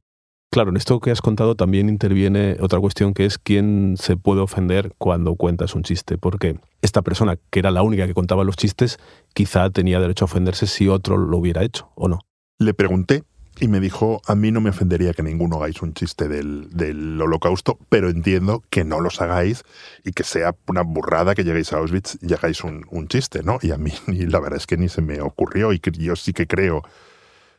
Claro, 0.53 0.71
en 0.71 0.75
esto 0.75 0.99
que 0.99 1.11
has 1.11 1.21
contado 1.21 1.55
también 1.55 1.87
interviene 1.87 2.57
otra 2.59 2.77
cuestión 2.81 3.13
que 3.13 3.23
es 3.23 3.37
quién 3.37 3.95
se 3.97 4.17
puede 4.17 4.41
ofender 4.41 4.93
cuando 4.97 5.35
cuentas 5.35 5.75
un 5.75 5.83
chiste, 5.83 6.17
porque 6.17 6.59
esta 6.81 7.01
persona, 7.03 7.37
que 7.49 7.59
era 7.59 7.71
la 7.71 7.83
única 7.83 8.05
que 8.05 8.13
contaba 8.13 8.43
los 8.43 8.57
chistes, 8.57 8.99
quizá 9.33 9.69
tenía 9.69 10.01
derecho 10.01 10.25
a 10.25 10.27
ofenderse 10.27 10.67
si 10.67 10.89
otro 10.89 11.15
lo 11.15 11.37
hubiera 11.37 11.63
hecho, 11.63 11.89
¿o 11.95 12.09
no? 12.09 12.19
Le 12.59 12.73
pregunté 12.73 13.23
y 13.61 13.69
me 13.69 13.79
dijo, 13.79 14.21
a 14.27 14.35
mí 14.35 14.51
no 14.51 14.59
me 14.59 14.71
ofendería 14.71 15.13
que 15.13 15.23
ninguno 15.23 15.55
hagáis 15.55 15.81
un 15.81 15.93
chiste 15.93 16.27
del, 16.27 17.21
holocausto, 17.21 17.79
pero 17.87 18.09
entiendo 18.09 18.61
que 18.69 18.83
no 18.83 18.99
los 18.99 19.21
hagáis 19.21 19.63
y 20.03 20.11
que 20.11 20.25
sea 20.25 20.53
una 20.67 20.81
burrada 20.81 21.33
que 21.33 21.45
lleguéis 21.45 21.71
a 21.71 21.77
Auschwitz 21.77 22.17
y 22.21 22.33
hagáis 22.33 22.65
un, 22.65 22.85
un 22.89 23.07
chiste, 23.07 23.41
¿no? 23.41 23.57
Y 23.61 23.71
a 23.71 23.77
mí 23.77 23.93
y 24.07 24.25
la 24.25 24.41
verdad 24.41 24.57
es 24.57 24.67
que 24.67 24.75
ni 24.75 24.89
se 24.89 25.01
me 25.01 25.21
ocurrió 25.21 25.71
y 25.71 25.79
yo 25.79 26.17
sí 26.17 26.33
que 26.33 26.45
creo 26.45 26.83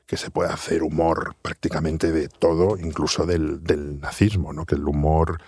que 0.06 0.16
se 0.16 0.30
puede 0.30 0.50
hacer 0.50 0.82
humor 0.82 1.36
prácticamente 1.42 2.12
de 2.12 2.28
todo, 2.28 2.76
incluso 2.78 3.26
del, 3.26 3.62
nazismo, 4.00 4.52
¿no? 4.52 4.66
que 4.66 4.74
el 4.74 4.86
humor 4.86 5.40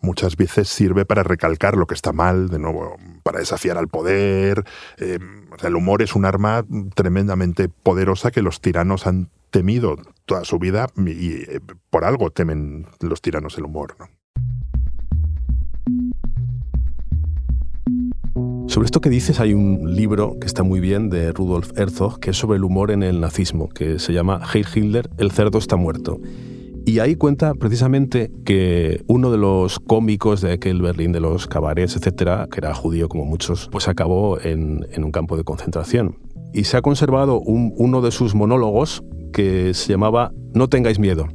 muchas 0.00 0.36
veces 0.36 0.68
sirve 0.68 1.04
para 1.04 1.22
recalcar 1.22 1.76
lo 1.76 1.86
que 1.86 1.94
está 1.94 2.12
mal, 2.12 2.48
de 2.48 2.58
nuevo, 2.58 2.96
para 3.22 3.40
desafiar 3.40 3.78
al 3.78 3.88
poder. 3.88 4.64
Eh, 4.98 5.18
el 5.62 5.76
humor 5.76 6.02
es 6.02 6.14
un 6.14 6.24
arma 6.24 6.64
tremendamente 6.94 7.68
poderosa 7.68 8.30
que 8.30 8.42
los 8.42 8.60
tiranos 8.60 9.06
han 9.06 9.30
temido 9.50 9.96
toda 10.24 10.44
su 10.44 10.58
vida 10.58 10.86
y 10.96 11.42
eh, 11.42 11.60
por 11.90 12.04
algo 12.04 12.30
temen 12.30 12.86
los 13.00 13.22
tiranos 13.22 13.56
el 13.58 13.64
humor. 13.64 13.96
¿no? 13.98 14.08
Sobre 18.76 18.84
esto 18.84 19.00
que 19.00 19.08
dices 19.08 19.40
hay 19.40 19.54
un 19.54 19.96
libro 19.96 20.36
que 20.38 20.46
está 20.46 20.62
muy 20.62 20.80
bien 20.80 21.08
de 21.08 21.32
Rudolf 21.32 21.70
Herzog, 21.78 22.20
que 22.20 22.28
es 22.32 22.36
sobre 22.36 22.58
el 22.58 22.64
humor 22.64 22.90
en 22.90 23.02
el 23.02 23.22
nazismo, 23.22 23.70
que 23.70 23.98
se 23.98 24.12
llama 24.12 24.42
Heil 24.52 24.66
Hitler, 24.74 25.08
el 25.16 25.30
cerdo 25.30 25.56
está 25.56 25.76
muerto. 25.76 26.20
Y 26.84 26.98
ahí 26.98 27.14
cuenta 27.14 27.54
precisamente 27.54 28.30
que 28.44 29.02
uno 29.06 29.30
de 29.30 29.38
los 29.38 29.78
cómicos 29.78 30.42
de 30.42 30.52
aquel 30.52 30.82
Berlín 30.82 31.12
de 31.12 31.20
los 31.20 31.46
cabarets, 31.46 31.96
etcétera, 31.96 32.48
que 32.52 32.60
era 32.60 32.74
judío 32.74 33.08
como 33.08 33.24
muchos, 33.24 33.70
pues 33.72 33.88
acabó 33.88 34.38
en, 34.42 34.86
en 34.92 35.04
un 35.04 35.10
campo 35.10 35.38
de 35.38 35.44
concentración. 35.44 36.18
y 36.52 36.64
se 36.64 36.76
ha 36.76 36.82
conservado 36.82 37.40
uno 37.40 38.02
de 38.02 38.10
sus 38.10 38.34
monólogos 38.34 39.02
que 39.32 39.72
se 39.72 39.90
llamaba 39.90 40.32
No 40.52 40.68
tengáis 40.68 40.98
miedo. 40.98 41.28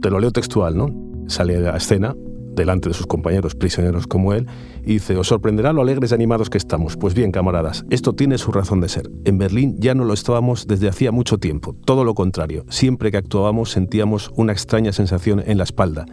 Te 0.00 0.10
lo 0.10 0.20
leo 0.20 0.30
textual, 0.30 0.76
¿no? 0.76 0.94
Sale 1.26 1.56
a 1.68 1.76
escena 1.76 2.14
delante 2.58 2.90
de 2.90 2.94
sus 2.94 3.06
compañeros 3.06 3.54
prisioneros 3.54 4.06
como 4.06 4.34
él, 4.34 4.46
y 4.82 4.94
dice, 4.94 5.16
os 5.16 5.28
sorprenderá 5.28 5.72
lo 5.72 5.82
alegres 5.82 6.10
y 6.10 6.14
animados 6.14 6.50
que 6.50 6.58
estamos. 6.58 6.96
Pues 6.96 7.14
bien, 7.14 7.32
camaradas, 7.32 7.84
esto 7.88 8.12
tiene 8.12 8.36
su 8.36 8.52
razón 8.52 8.80
de 8.80 8.88
ser. 8.88 9.10
En 9.24 9.38
Berlín 9.38 9.76
ya 9.78 9.94
no 9.94 10.04
lo 10.04 10.12
estábamos 10.12 10.66
desde 10.66 10.88
hacía 10.88 11.12
mucho 11.12 11.38
tiempo, 11.38 11.74
todo 11.86 12.04
lo 12.04 12.14
contrario. 12.14 12.66
Siempre 12.68 13.10
que 13.10 13.16
actuábamos 13.16 13.70
sentíamos 13.70 14.30
una 14.36 14.52
extraña 14.52 14.92
sensación 14.92 15.42
en 15.46 15.58
la 15.58 15.64
espalda. 15.64 16.04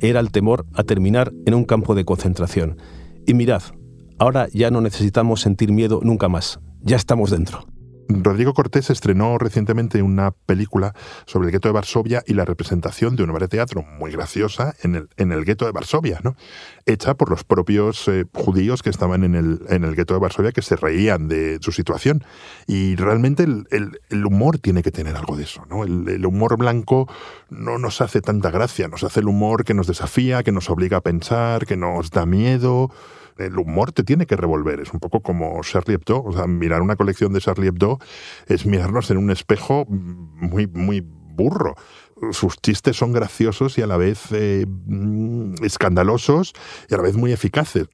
Era 0.00 0.20
el 0.20 0.32
temor 0.32 0.66
a 0.74 0.82
terminar 0.82 1.32
en 1.46 1.54
un 1.54 1.64
campo 1.64 1.94
de 1.94 2.04
concentración. 2.04 2.78
Y 3.26 3.34
mirad, 3.34 3.62
ahora 4.18 4.48
ya 4.52 4.70
no 4.70 4.80
necesitamos 4.80 5.40
sentir 5.40 5.72
miedo 5.72 6.00
nunca 6.02 6.28
más. 6.28 6.58
Ya 6.82 6.96
estamos 6.96 7.30
dentro. 7.30 7.66
Rodrigo 8.10 8.54
Cortés 8.54 8.90
estrenó 8.90 9.38
recientemente 9.38 10.02
una 10.02 10.32
película 10.32 10.94
sobre 11.26 11.46
el 11.46 11.52
gueto 11.52 11.68
de 11.68 11.72
Varsovia 11.72 12.22
y 12.26 12.34
la 12.34 12.44
representación 12.44 13.16
de 13.16 13.22
una 13.22 13.32
obra 13.32 13.46
de 13.46 13.56
teatro 13.56 13.82
muy 13.82 14.10
graciosa 14.10 14.74
en 14.82 14.96
el, 14.96 15.08
en 15.16 15.32
el 15.32 15.44
gueto 15.44 15.64
de 15.64 15.72
Varsovia, 15.72 16.20
¿no? 16.22 16.34
hecha 16.86 17.14
por 17.14 17.30
los 17.30 17.44
propios 17.44 18.08
eh, 18.08 18.24
judíos 18.32 18.82
que 18.82 18.90
estaban 18.90 19.24
en 19.24 19.34
el, 19.34 19.60
en 19.68 19.84
el 19.84 19.94
gueto 19.94 20.14
de 20.14 20.20
Varsovia 20.20 20.52
que 20.52 20.62
se 20.62 20.76
reían 20.76 21.28
de 21.28 21.58
su 21.60 21.72
situación. 21.72 22.24
Y 22.66 22.96
realmente 22.96 23.44
el, 23.44 23.66
el, 23.70 24.26
humor 24.26 24.58
tiene 24.58 24.82
que 24.82 24.90
tener 24.90 25.16
algo 25.16 25.36
de 25.36 25.44
eso. 25.44 25.64
¿no? 25.68 25.84
El, 25.84 26.26
humor 26.26 26.56
blanco 26.56 27.08
no 27.48 27.78
nos 27.78 28.00
hace 28.00 28.20
tanta 28.20 28.50
gracia, 28.50 28.88
nos 28.88 29.04
hace 29.04 29.20
el 29.20 29.28
humor 29.28 29.64
que 29.64 29.74
nos 29.74 29.86
desafía, 29.86 30.42
que 30.42 30.52
nos 30.52 30.70
obliga 30.70 30.98
a 30.98 31.00
pensar, 31.00 31.66
que 31.66 31.76
nos 31.76 32.10
da 32.10 32.26
miedo 32.26 32.90
el 33.38 33.58
humor 33.58 33.92
te 33.92 34.02
tiene 34.02 34.26
que 34.26 34.36
revolver. 34.36 34.80
Es 34.80 34.92
un 34.92 35.00
poco 35.00 35.20
como 35.20 35.60
Charlie 35.62 35.94
Hebdo. 35.94 36.24
Mirar 36.46 36.82
una 36.82 36.96
colección 36.96 37.32
de 37.32 37.40
Charlie 37.40 37.68
Hebdo 37.68 37.98
es 38.46 38.66
mirarnos 38.66 39.10
en 39.10 39.18
un 39.18 39.30
espejo 39.30 39.86
muy, 39.88 40.66
muy 40.66 41.00
burro. 41.00 41.74
Sus 42.32 42.56
chistes 42.58 42.96
son 42.96 43.12
graciosos 43.12 43.78
y 43.78 43.82
a 43.82 43.86
la 43.86 43.96
vez 43.96 44.26
eh, 44.32 44.66
mm, 44.68 45.64
escandalosos 45.64 46.52
y 46.88 46.94
a 46.94 46.98
la 46.98 47.02
vez 47.02 47.16
muy 47.16 47.32
eficaces. 47.32 47.88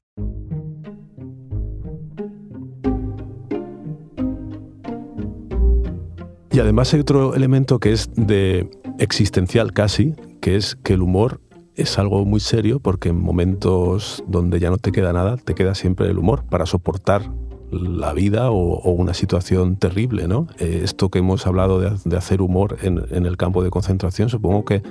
Y 6.51 6.59
además 6.59 6.91
hay 6.93 7.01
otro 7.01 7.35
elemento 7.35 7.79
que 7.79 7.91
es 7.91 8.09
de 8.15 8.67
existencial 8.97 9.73
casi, 9.73 10.15
que 10.41 10.55
es 10.55 10.75
que 10.83 10.93
el 10.93 11.03
humor 11.03 11.39
es 11.77 11.99
algo 11.99 12.25
muy 12.25 12.39
serio 12.39 12.79
porque 12.79 13.09
en 13.09 13.21
momentos 13.21 14.23
donde 14.27 14.59
ya 14.59 14.69
no 14.69 14.77
te 14.77 14.91
queda 14.91 15.13
nada, 15.13 15.37
te 15.37 15.55
queda 15.55 15.75
siempre 15.75 16.09
el 16.09 16.17
humor 16.17 16.43
para 16.49 16.65
soportar 16.65 17.31
la 17.71 18.13
vida 18.13 18.49
o, 18.49 18.91
una 18.91 19.13
situación 19.13 19.75
terrible, 19.75 20.27
¿no? 20.27 20.47
Eh, 20.57 20.81
esto 20.83 21.09
que 21.09 21.19
hemos 21.19 21.45
hablado 21.45 21.79
de, 21.79 22.17
hacer 22.17 22.41
humor 22.41 22.77
en, 22.81 23.25
el 23.25 23.37
campo 23.37 23.63
de 23.63 23.69
concentración, 23.69 24.29
supongo 24.29 24.65
que 24.65 24.81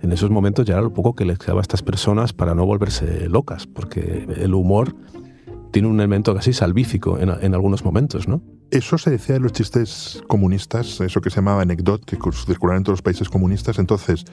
en 0.00 0.12
esos 0.12 0.30
momentos 0.30 0.64
ya 0.64 0.74
era 0.74 0.82
lo 0.82 0.94
poco 0.94 1.14
que 1.14 1.24
les 1.24 1.38
quedaba 1.38 1.60
a 1.60 1.62
estas 1.62 1.82
personas 1.82 2.32
para 2.32 2.54
no 2.54 2.64
volverse 2.64 3.28
locas, 3.28 3.66
porque 3.66 4.26
el 4.36 4.54
humor 4.54 4.94
tiene 5.72 5.88
un 5.88 5.96
elemento 5.96 6.34
casi 6.34 6.52
salvífico 6.52 7.18
en, 7.18 7.30
en 7.40 7.54
algunos 7.54 7.84
momentos, 7.84 8.28
¿no? 8.28 8.40
Eso 8.70 8.98
se 8.98 9.10
decía 9.10 9.34
de 9.34 9.40
los 9.40 9.52
chistes 9.52 10.22
comunistas, 10.28 11.00
eso 11.00 11.20
que 11.20 11.30
se 11.30 11.36
llamaba 11.36 11.62
anecdot, 11.62 12.04
que 12.04 12.16
circulaban 12.46 12.78
en 12.78 12.84
todos 12.84 12.98
los 12.98 13.02
países 13.02 13.28
comunistas. 13.28 13.80
Entonces, 13.80 14.24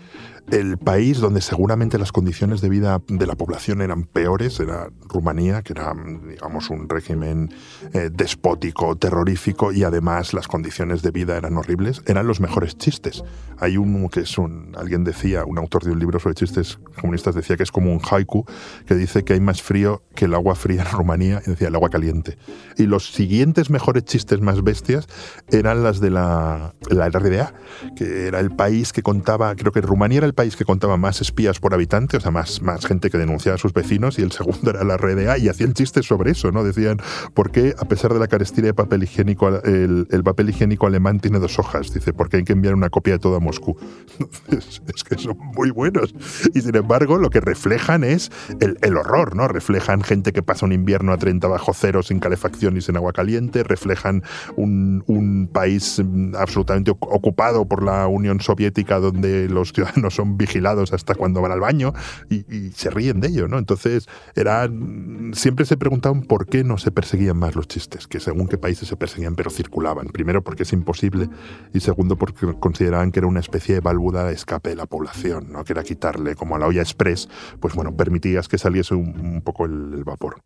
el 0.52 0.78
país 0.78 1.18
donde 1.18 1.42
seguramente 1.42 1.98
las 1.98 2.12
condiciones 2.12 2.62
de 2.62 2.70
vida 2.70 3.02
de 3.08 3.26
la 3.26 3.36
población 3.36 3.82
eran 3.82 4.04
peores 4.04 4.60
era 4.60 4.90
Rumanía, 5.10 5.64
que 5.64 5.74
era, 5.74 5.92
digamos, 6.30 6.70
un 6.70 6.88
régimen 6.88 7.52
eh, 7.94 8.12
despótico, 8.14 8.96
terrorífico, 8.96 9.72
y 9.72 9.84
además 9.84 10.36
las 10.36 10.48
condiciones 10.48 11.02
de 11.02 11.10
vida 11.10 11.36
eran 11.36 11.58
horribles. 11.58 12.04
Eran 12.06 12.28
los 12.28 12.40
mejores 12.40 12.78
chistes. 12.78 13.24
Hay 13.58 13.78
uno 13.78 14.08
que 14.10 14.20
es 14.20 14.38
un, 14.38 14.76
alguien 14.78 15.04
decía, 15.04 15.46
un 15.46 15.58
autor 15.58 15.84
de 15.84 15.92
un 15.92 16.00
libro 16.00 16.20
sobre 16.20 16.36
chistes 16.36 16.78
comunistas 17.02 17.34
decía 17.34 17.58
que 17.58 17.64
es 17.64 17.72
como 17.72 17.92
un 17.92 18.00
haiku, 18.00 18.46
que 18.86 18.94
dice 18.94 19.24
que 19.24 19.34
hay 19.34 19.40
más 19.40 19.64
frío 19.64 20.04
que 20.16 20.26
el 20.26 20.36
agua 20.36 20.54
fría 20.54 20.84
en 20.84 20.92
Rumanía, 20.92 21.42
y 21.46 21.50
decía 21.50 21.70
el 21.70 21.76
agua 21.76 21.90
caliente. 21.90 22.38
Y 22.78 22.84
los 22.84 23.12
siguientes 23.12 23.70
mejores 23.70 24.06
chistes 24.06 24.27
más 24.42 24.64
bestias 24.64 25.08
eran 25.52 25.84
las 25.84 26.00
de 26.00 26.10
la, 26.10 26.74
la 26.90 27.10
RDA, 27.10 27.54
que 27.96 28.28
era 28.28 28.40
el 28.40 28.52
país 28.52 28.94
que 28.94 29.02
contaba, 29.02 29.56
creo 29.56 29.72
que 29.72 29.82
Rumanía 29.82 30.20
era 30.20 30.28
el 30.28 30.34
país 30.34 30.56
que 30.56 30.66
contaba 30.66 30.98
más 30.98 31.22
espías 31.22 31.60
por 31.60 31.74
habitante, 31.74 32.18
o 32.18 32.20
sea, 32.20 32.32
más, 32.32 32.62
más 32.62 32.86
gente 32.86 33.10
que 33.10 33.18
denunciaba 33.18 33.56
a 33.56 33.58
sus 33.58 33.74
vecinos, 33.74 34.20
y 34.20 34.22
el 34.22 34.32
segundo 34.32 34.70
era 34.72 34.84
la 34.84 34.98
RDA, 34.98 35.38
y 35.38 35.50
hacían 35.50 35.74
chistes 35.74 36.06
sobre 36.06 36.32
eso, 36.32 36.52
¿no? 36.52 36.64
Decían, 36.64 36.98
¿por 37.34 37.52
qué, 37.52 37.76
a 37.78 37.86
pesar 37.86 38.14
de 38.14 38.20
la 38.20 38.28
carestía 38.28 38.66
de 38.66 38.74
papel 38.74 39.04
higiénico, 39.04 39.48
el, 39.64 40.08
el 40.10 40.24
papel 40.24 40.50
higiénico 40.50 40.88
alemán 40.88 41.20
tiene 41.20 41.40
dos 41.40 41.60
hojas? 41.60 41.94
Dice, 41.94 42.14
porque 42.14 42.38
hay 42.38 42.44
que 42.44 42.54
enviar 42.54 42.76
una 42.76 42.90
copia 42.90 43.14
de 43.14 43.20
todo 43.20 43.36
a 43.36 43.40
Moscú. 43.40 43.78
es, 44.50 45.04
que 45.04 45.18
son 45.18 45.38
muy 45.56 45.72
buenos. 45.72 46.14
Y 46.54 46.62
sin 46.62 46.76
embargo, 46.76 47.18
lo 47.18 47.30
que 47.30 47.40
reflejan 47.40 48.04
es 48.04 48.32
el 48.60 48.98
horror, 48.98 49.36
¿no? 49.36 49.48
Reflejan 49.48 50.02
gente 50.02 50.34
que 50.34 50.44
pasa 50.44 50.66
un 50.66 50.74
invierno 50.74 51.14
a 51.14 51.18
30 51.18 51.48
bajo 51.48 51.74
cero 51.74 52.04
sin 52.04 52.20
calefacción 52.20 52.78
y 52.78 52.82
sin 52.82 52.98
agua 52.98 53.14
caliente, 53.14 53.64
reflejan 53.64 54.17
un, 54.56 55.50
país 55.52 56.02
mm, 56.04 56.36
absolutamente 56.36 56.92
ocupado 56.92 57.66
por 57.66 57.84
la 57.84 58.08
Unión 58.08 58.42
Soviética 58.42 59.00
donde 59.00 59.48
los 59.50 59.74
ciudadanos 59.74 60.16
son 60.16 60.38
vigilados 60.38 60.94
hasta 60.94 61.16
cuando 61.16 61.42
van 61.42 61.52
al 61.52 61.60
baño 61.60 61.94
y, 62.30 62.72
se 62.72 62.90
ríen 62.90 63.20
de 63.20 63.30
ello, 63.30 63.48
¿no? 63.48 63.58
Entonces, 63.58 64.08
eran, 64.36 65.32
siempre 65.34 65.66
se 65.66 65.78
preguntaban 65.78 66.22
por 66.22 66.46
qué 66.46 66.64
no 66.64 66.78
se 66.78 66.92
perseguían 66.92 67.38
más 67.38 67.56
los 67.56 67.68
chistes, 67.68 68.08
que 68.08 68.20
según 68.20 68.48
qué 68.48 68.58
países 68.58 68.88
se 68.88 68.96
perseguían, 68.96 69.36
pero 69.36 69.50
circulaban. 69.50 70.08
Primero 70.08 70.44
porque 70.44 70.64
es 70.64 70.74
imposible 70.74 71.30
y 71.74 71.80
segundo 71.80 72.18
porque 72.18 72.54
consideraban 72.60 73.12
que 73.12 73.20
era 73.20 73.28
una 73.28 73.40
especie 73.40 73.76
de 73.76 73.82
válvula 73.82 74.26
de 74.26 74.34
escape 74.34 74.70
de 74.70 74.76
la 74.76 74.86
población, 74.86 75.52
¿no? 75.52 75.64
Que 75.64 75.74
era 75.74 75.84
quitarle, 75.84 76.36
como 76.36 76.56
a 76.56 76.60
la 76.60 76.68
olla 76.68 76.82
express, 76.82 77.30
pues 77.60 77.74
bueno, 77.74 77.96
permitías 77.96 78.48
que 78.48 78.58
saliese 78.58 78.96
un, 78.96 79.42
poco 79.44 79.66
el 79.66 80.04
vapor. 80.04 80.42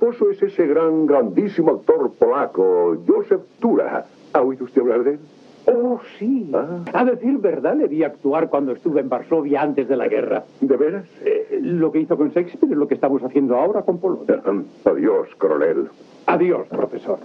Esposo 0.00 0.30
es 0.30 0.42
ese 0.42 0.66
gran, 0.66 1.04
grandísimo 1.04 1.72
actor 1.72 2.10
polaco, 2.18 2.96
Joseph 3.06 3.42
Tura. 3.60 4.06
¿Ha 4.32 4.40
oído 4.40 4.64
usted 4.64 4.80
hablar 4.80 5.04
de 5.04 5.10
él? 5.10 5.18
Oh, 5.66 6.00
sí. 6.18 6.50
Ah. 6.54 6.82
A 6.94 7.04
decir 7.04 7.36
verdad, 7.36 7.76
le 7.76 7.86
vi 7.86 8.02
actuar 8.02 8.48
cuando 8.48 8.72
estuve 8.72 9.02
en 9.02 9.10
Varsovia 9.10 9.60
antes 9.60 9.86
de 9.88 9.96
la 9.98 10.08
guerra. 10.08 10.44
¿De 10.62 10.74
veras? 10.78 11.04
Eh, 11.22 11.58
lo 11.60 11.92
que 11.92 12.00
hizo 12.00 12.16
con 12.16 12.30
Shakespeare 12.30 12.72
es 12.72 12.78
lo 12.78 12.88
que 12.88 12.94
estamos 12.94 13.22
haciendo 13.22 13.56
ahora 13.56 13.82
con 13.82 13.98
Polonia. 13.98 14.40
adiós, 14.86 15.28
coronel. 15.36 15.90
Adiós, 16.24 16.66
profesor. 16.68 17.18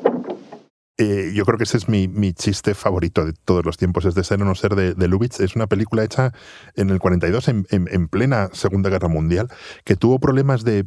Eh, 0.98 1.34
yo 1.36 1.44
creo 1.44 1.58
que 1.58 1.66
ese 1.66 1.76
es 1.76 1.90
mi, 1.90 2.08
chiste 2.34 2.74
favorito 2.74 3.26
de 3.26 3.34
todos 3.34 3.66
los 3.66 3.76
tiempos, 3.76 4.06
es 4.06 4.16
de 4.16 4.24
ser 4.24 4.42
o 4.42 4.46
no 4.46 4.56
ser 4.56 4.76
de, 4.76 4.94
de 4.94 5.08
Lubitsch. 5.10 5.42
Es 5.42 5.56
una 5.56 5.68
película 5.68 6.06
hecha 6.06 6.32
en 6.76 6.90
el 6.90 7.00
42, 7.00 7.50
en, 7.50 8.08
plena 8.08 8.50
Segunda 8.54 8.90
Guerra 8.90 9.10
Mundial, 9.10 9.50
que 9.84 9.98
tuvo 9.98 10.20
problemas 10.20 10.64
de, 10.64 10.86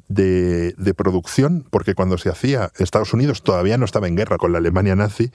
producción, 0.97 1.67
porque 1.71 1.95
cuando 1.95 2.17
se 2.17 2.31
hacía, 2.31 2.71
Estados 2.79 3.13
Unidos 3.13 3.43
todavía 3.43 3.77
no 3.77 3.85
estaba 3.85 4.09
en 4.09 4.17
guerra 4.17 4.39
con 4.39 4.53
la 4.53 4.59
Alemania 4.59 4.97
nazi, 4.97 5.31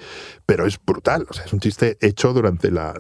pero 0.48 0.66
es 0.66 0.80
brutal. 0.84 1.28
O 1.30 1.34
sea, 1.34 1.46
es 1.46 1.54
un 1.54 1.60
chiste 1.60 1.98
hecho 2.02 2.34
durante 2.34 2.72
la, 2.72 2.94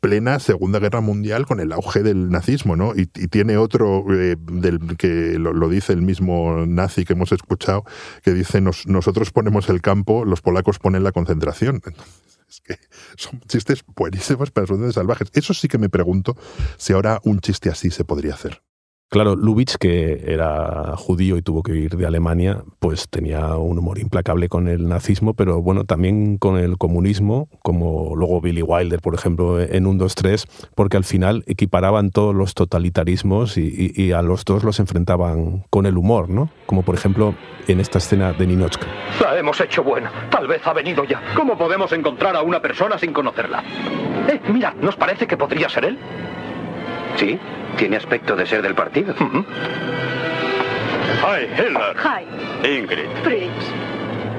plena 0.00 0.40
Segunda 0.40 0.78
Guerra 0.78 1.00
Mundial 1.00 1.46
con 1.46 1.60
el 1.60 1.72
auge 1.72 2.02
del 2.02 2.28
nazismo, 2.30 2.76
¿no? 2.76 2.92
Y, 2.94 3.06
tiene 3.28 3.56
otro 3.56 4.04
eh, 4.12 4.36
del, 4.38 4.96
que 4.96 5.38
lo, 5.38 5.68
dice 5.68 5.92
el 5.92 6.02
mismo 6.02 6.66
nazi 6.66 7.04
que 7.04 7.14
hemos 7.14 7.32
escuchado, 7.32 7.84
que 8.22 8.32
dice, 8.32 8.60
nosotros 8.60 9.30
ponemos 9.32 9.68
el 9.68 9.80
campo, 9.80 10.24
los 10.24 10.40
polacos 10.40 10.78
ponen 10.78 10.97
la 11.04 11.12
concentración. 11.12 11.82
es 12.48 12.60
que 12.60 12.78
son 13.16 13.40
chistes 13.48 13.84
buenísimos, 13.94 14.50
pero 14.50 14.66
son 14.66 14.92
salvajes. 14.92 15.28
Eso 15.32 15.54
sí 15.54 15.68
que 15.68 15.78
me 15.78 15.88
pregunto 15.88 16.36
si 16.76 16.92
ahora 16.92 17.20
un 17.24 17.40
chiste 17.40 17.70
así 17.70 17.90
se 17.90 18.04
podría 18.04 18.34
hacer. 18.34 18.62
Claro, 19.10 19.36
Lubitsch, 19.36 19.76
que 19.76 20.22
era 20.26 20.94
judío 20.96 21.38
y 21.38 21.42
tuvo 21.42 21.62
que 21.62 21.72
ir 21.72 21.96
de 21.96 22.04
Alemania, 22.04 22.58
pues 22.78 23.08
tenía 23.08 23.56
un 23.56 23.78
humor 23.78 23.98
implacable 23.98 24.50
con 24.50 24.68
el 24.68 24.86
nazismo, 24.86 25.32
pero 25.32 25.62
bueno, 25.62 25.84
también 25.84 26.36
con 26.36 26.58
el 26.58 26.76
comunismo, 26.76 27.48
como 27.62 28.14
luego 28.16 28.42
Billy 28.42 28.60
Wilder, 28.60 29.00
por 29.00 29.14
ejemplo, 29.14 29.62
en 29.62 29.86
1, 29.86 29.98
2, 29.98 30.14
3, 30.14 30.44
porque 30.74 30.98
al 30.98 31.04
final 31.04 31.42
equiparaban 31.46 32.10
todos 32.10 32.34
los 32.34 32.52
totalitarismos 32.52 33.56
y, 33.56 34.12
a 34.12 34.20
los 34.20 34.44
dos 34.44 34.62
los 34.62 34.78
enfrentaban 34.78 35.64
con 35.70 35.86
el 35.86 35.96
humor, 35.96 36.28
¿no? 36.28 36.50
Como 36.66 36.82
por 36.82 36.94
ejemplo 36.94 37.34
en 37.66 37.80
esta 37.80 37.98
escena 37.98 38.34
de 38.34 38.46
Ninochka. 38.46 38.86
La 39.22 39.38
hemos 39.38 39.58
hecho 39.62 39.82
buena. 39.82 40.28
Tal 40.30 40.46
vez 40.46 40.66
ha 40.66 40.74
venido 40.74 41.04
ya. 41.04 41.22
¿Cómo 41.34 41.56
podemos 41.56 41.90
encontrar 41.92 42.36
a 42.36 42.42
una 42.42 42.60
persona 42.60 42.98
sin 42.98 43.14
conocerla? 43.14 43.64
Eh, 44.28 44.40
mira, 44.52 44.74
¿nos 44.80 44.96
parece 44.96 45.26
que 45.26 45.38
podría 45.38 45.68
ser 45.70 45.86
él? 45.86 45.98
Sí, 47.16 47.38
tiene 47.78 47.96
aspecto 47.96 48.36
de 48.36 48.44
ser 48.44 48.60
del 48.60 48.74
partido. 48.74 49.14
Hi, 51.22 51.44
Hitler. 51.44 51.96
Hi. 51.96 52.26
Ingrid. 52.76 53.08
Fritz. 53.22 53.72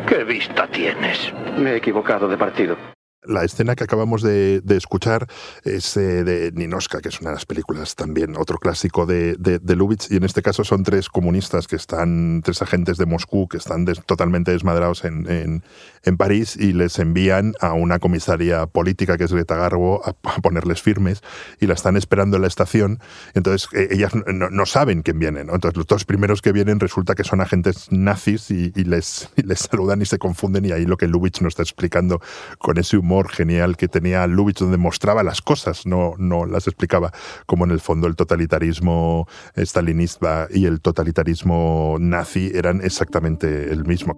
¿Qué 0.08 0.24
vista 0.26 0.68
tienes? 0.68 1.34
Me 1.58 1.72
he 1.72 1.76
equivocado 1.78 2.28
de 2.28 2.38
partido. 2.38 2.99
La 3.24 3.44
escena 3.44 3.76
que 3.76 3.84
acabamos 3.84 4.22
de, 4.22 4.64
escuchar 4.70 5.28
es 5.66 5.98
eh, 5.98 6.24
de 6.24 6.54
Ninoska, 6.54 7.02
que 7.02 7.10
es 7.10 7.20
una 7.20 7.32
de 7.32 7.36
las 7.36 7.46
películas 7.46 7.96
también, 7.96 8.38
otro 8.38 8.58
clásico 8.58 9.06
de, 9.06 9.36
de, 9.36 9.76
Lubitsch, 9.76 10.10
y 10.10 10.16
en 10.16 10.24
este 10.24 10.42
caso 10.42 10.64
son 10.64 10.84
tres 10.84 11.10
comunistas 11.10 11.68
que 11.68 11.76
están, 11.76 12.42
tres 12.46 12.62
agentes 12.62 12.98
de 12.98 13.06
Moscú 13.06 13.50
que 13.50 13.58
están 13.58 13.84
totalmente 14.06 14.52
desmadrados 14.52 15.04
en, 15.04 15.30
en, 15.30 15.64
en, 16.06 16.16
París 16.16 16.56
y 16.56 16.72
les 16.72 16.98
envían 16.98 17.56
a 17.60 17.74
una 17.74 18.00
comisaria 18.00 18.68
política 18.68 19.18
que 19.18 19.26
es 19.26 19.34
Greta 19.34 19.58
Garbo 19.58 20.02
a, 20.06 20.14
ponerles 20.42 20.82
firmes 20.82 21.22
y 21.60 21.68
la 21.68 21.74
están 21.74 21.98
esperando 21.98 22.38
en 22.38 22.44
la 22.44 22.48
estación. 22.48 23.00
Entonces 23.34 23.68
eh, 23.74 23.90
ellas 23.92 24.14
no, 24.16 24.66
saben 24.66 25.02
quién 25.02 25.20
viene. 25.20 25.42
Entonces 25.42 25.76
los 25.76 25.88
dos 25.88 26.06
primeros 26.06 26.42
que 26.42 26.54
vienen 26.54 26.80
resulta 26.80 27.16
que 27.16 27.26
son 27.26 27.42
agentes 27.42 27.92
nazis 27.92 28.50
y, 28.50 28.72
les, 28.86 29.30
y 29.36 29.42
les 29.42 29.60
saludan 29.60 30.02
y 30.02 30.06
se 30.06 30.18
confunden 30.18 30.64
y 30.64 30.72
ahí 30.72 30.86
lo 30.86 30.96
que 30.96 31.08
Lubitsch 31.08 31.42
nos 31.42 31.52
está 31.52 31.64
explicando 31.64 32.22
con 32.60 32.78
ese 32.78 32.96
humor 32.96 33.09
genial 33.30 33.78
que 33.78 33.88
tenía 33.88 34.28
Lubitsch, 34.28 34.60
donde 34.60 34.78
mostraba 34.78 35.24
las 35.24 35.42
cosas, 35.42 35.86
no, 35.86 36.14
no 36.18 36.46
las 36.46 36.68
explicaba, 36.68 37.12
como 37.46 37.66
en 37.66 37.72
el 37.72 37.80
fondo 37.80 38.08
el 38.08 38.16
totalitarismo 38.16 39.28
stalinista 39.56 40.48
y 40.50 40.66
el 40.66 40.82
totalitarismo 40.82 41.98
nazi 42.00 42.52
eran 42.54 42.82
exactamente 42.82 43.72
el 43.72 43.86
mismo. 43.86 44.16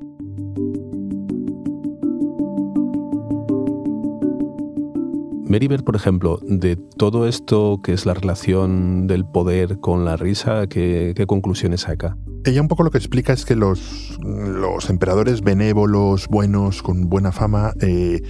Meribert, 5.52 5.84
por 5.84 5.98
ejemplo, 5.98 6.40
de 6.44 6.78
todo 6.78 7.28
esto 7.28 7.82
que 7.84 7.92
es 7.92 8.06
la 8.06 8.14
relación 8.14 9.06
del 9.06 9.26
poder 9.26 9.82
con 9.82 10.06
la 10.06 10.16
risa, 10.16 10.66
¿qué, 10.68 11.14
conclusiones 11.28 11.82
saca? 11.82 12.16
Ella 12.46 12.62
un 12.62 12.70
poco 12.70 12.84
lo 12.84 12.90
que 12.90 12.98
explica 12.98 13.34
es 13.34 13.44
que 13.44 13.58
los, 13.58 14.18
los 14.22 14.90
emperadores 14.90 15.42
benévolos, 15.42 16.30
buenos, 16.30 16.82
con 16.82 17.10
buena 17.10 17.34
fama, 17.34 17.74
eh, 17.82 18.22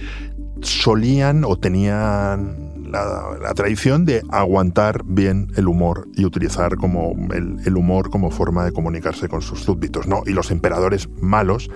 solían 0.62 1.44
o 1.44 1.56
tenían 1.56 2.72
la, 2.90 3.52
tradición 3.54 4.04
de 4.04 4.22
aguantar 4.30 5.02
bien 5.04 5.48
el 5.56 5.68
humor 5.68 6.08
y 6.14 6.24
utilizar 6.24 6.76
como 6.76 7.14
el, 7.32 7.58
el, 7.64 7.76
humor 7.76 8.10
como 8.10 8.30
forma 8.30 8.64
de 8.64 8.72
comunicarse 8.72 9.28
con 9.28 9.42
sus 9.42 9.60
súbditos. 9.60 10.06
¿no? 10.06 10.22
Y 10.26 10.30
los 10.30 10.50
emperadores 10.50 11.08
malos 11.20 11.70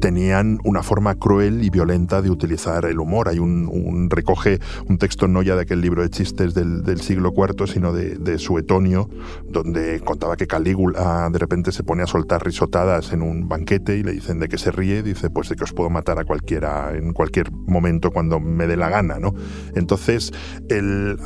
tenían 0.00 0.58
una 0.64 0.82
forma 0.82 1.14
cruel 1.14 1.62
y 1.64 1.70
violenta 1.70 2.22
de 2.22 2.30
utilizar 2.30 2.84
el 2.84 2.98
humor. 2.98 3.28
Hay 3.28 3.38
un, 3.38 4.08
recoge 4.10 4.58
un 4.88 4.98
texto 4.98 5.28
no 5.28 5.42
ya 5.42 5.56
de 5.56 5.62
aquel 5.62 5.80
libro 5.80 6.02
de 6.02 6.10
chistes 6.10 6.54
del, 6.54 7.00
siglo 7.00 7.32
IV, 7.36 7.66
sino 7.66 7.92
de, 7.92 8.38
Suetonio, 8.38 9.08
donde 9.48 10.00
contaba 10.00 10.36
que 10.36 10.46
Calígula 10.46 11.28
de 11.30 11.38
repente 11.38 11.72
se 11.72 11.84
pone 11.84 12.02
a 12.02 12.06
soltar 12.06 12.44
risotadas 12.44 13.12
en 13.12 13.22
un 13.22 13.48
banquete 13.48 13.96
y 13.96 14.02
le 14.02 14.12
dicen 14.12 14.38
de 14.38 14.48
qué 14.48 14.58
se 14.58 14.70
ríe, 14.70 15.02
dice 15.02 15.30
pues 15.30 15.48
de 15.48 15.56
que 15.56 15.64
os 15.64 15.72
puedo 15.72 15.90
matar 15.90 16.18
a 16.18 16.24
cualquiera 16.24 16.92
en 16.94 17.12
cualquier 17.12 17.52
momento 17.52 18.10
cuando 18.10 18.40
me 18.40 18.66
dé 18.66 18.76
la 18.76 18.88
gana, 18.88 19.18
¿no? 19.18 19.34
Entonces, 19.74 20.32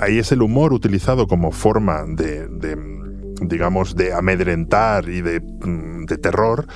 ahí 0.01 0.19
es 0.19 0.33
el 0.33 0.43
humor 0.43 0.73
utilizado 0.73 1.27
como 1.27 1.53
forma 1.53 2.05
de 2.07 2.49
digamos, 3.41 3.95
de 3.95 4.13
amedrentar 4.13 5.09
y 5.09 5.23
mm, 5.23 6.07
de, 6.07 6.19
terror, 6.19 6.67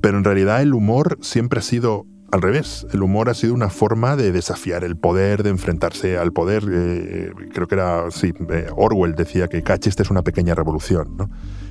pero 0.00 0.18
en 0.18 0.24
realidad 0.24 0.62
el 0.62 0.74
humor 0.74 1.18
siempre 1.20 1.60
ha 1.60 1.62
sido 1.62 2.06
al 2.30 2.42
revés. 2.42 2.86
El 2.92 3.02
humor 3.02 3.28
ha 3.28 3.34
sido 3.34 3.54
una 3.54 3.70
forma 3.70 4.16
de 4.16 4.32
desafiar 4.32 4.84
el 4.84 4.96
poder, 4.96 5.42
de 5.42 5.50
enfrentarse 5.50 6.18
al 6.18 6.32
poder. 6.32 6.64
Eh, 6.70 7.32
creo 7.52 7.66
que 7.66 7.74
era, 7.74 8.10
sí, 8.10 8.32
eh, 8.50 8.68
Orwell 8.76 9.14
decía 9.14 9.48
que 9.48 9.62
Cachiste 9.62 10.02
es 10.02 10.10
una 10.10 10.22
pequeña 10.22 10.54
revolución, 10.54 11.16
¿no? 11.16 11.30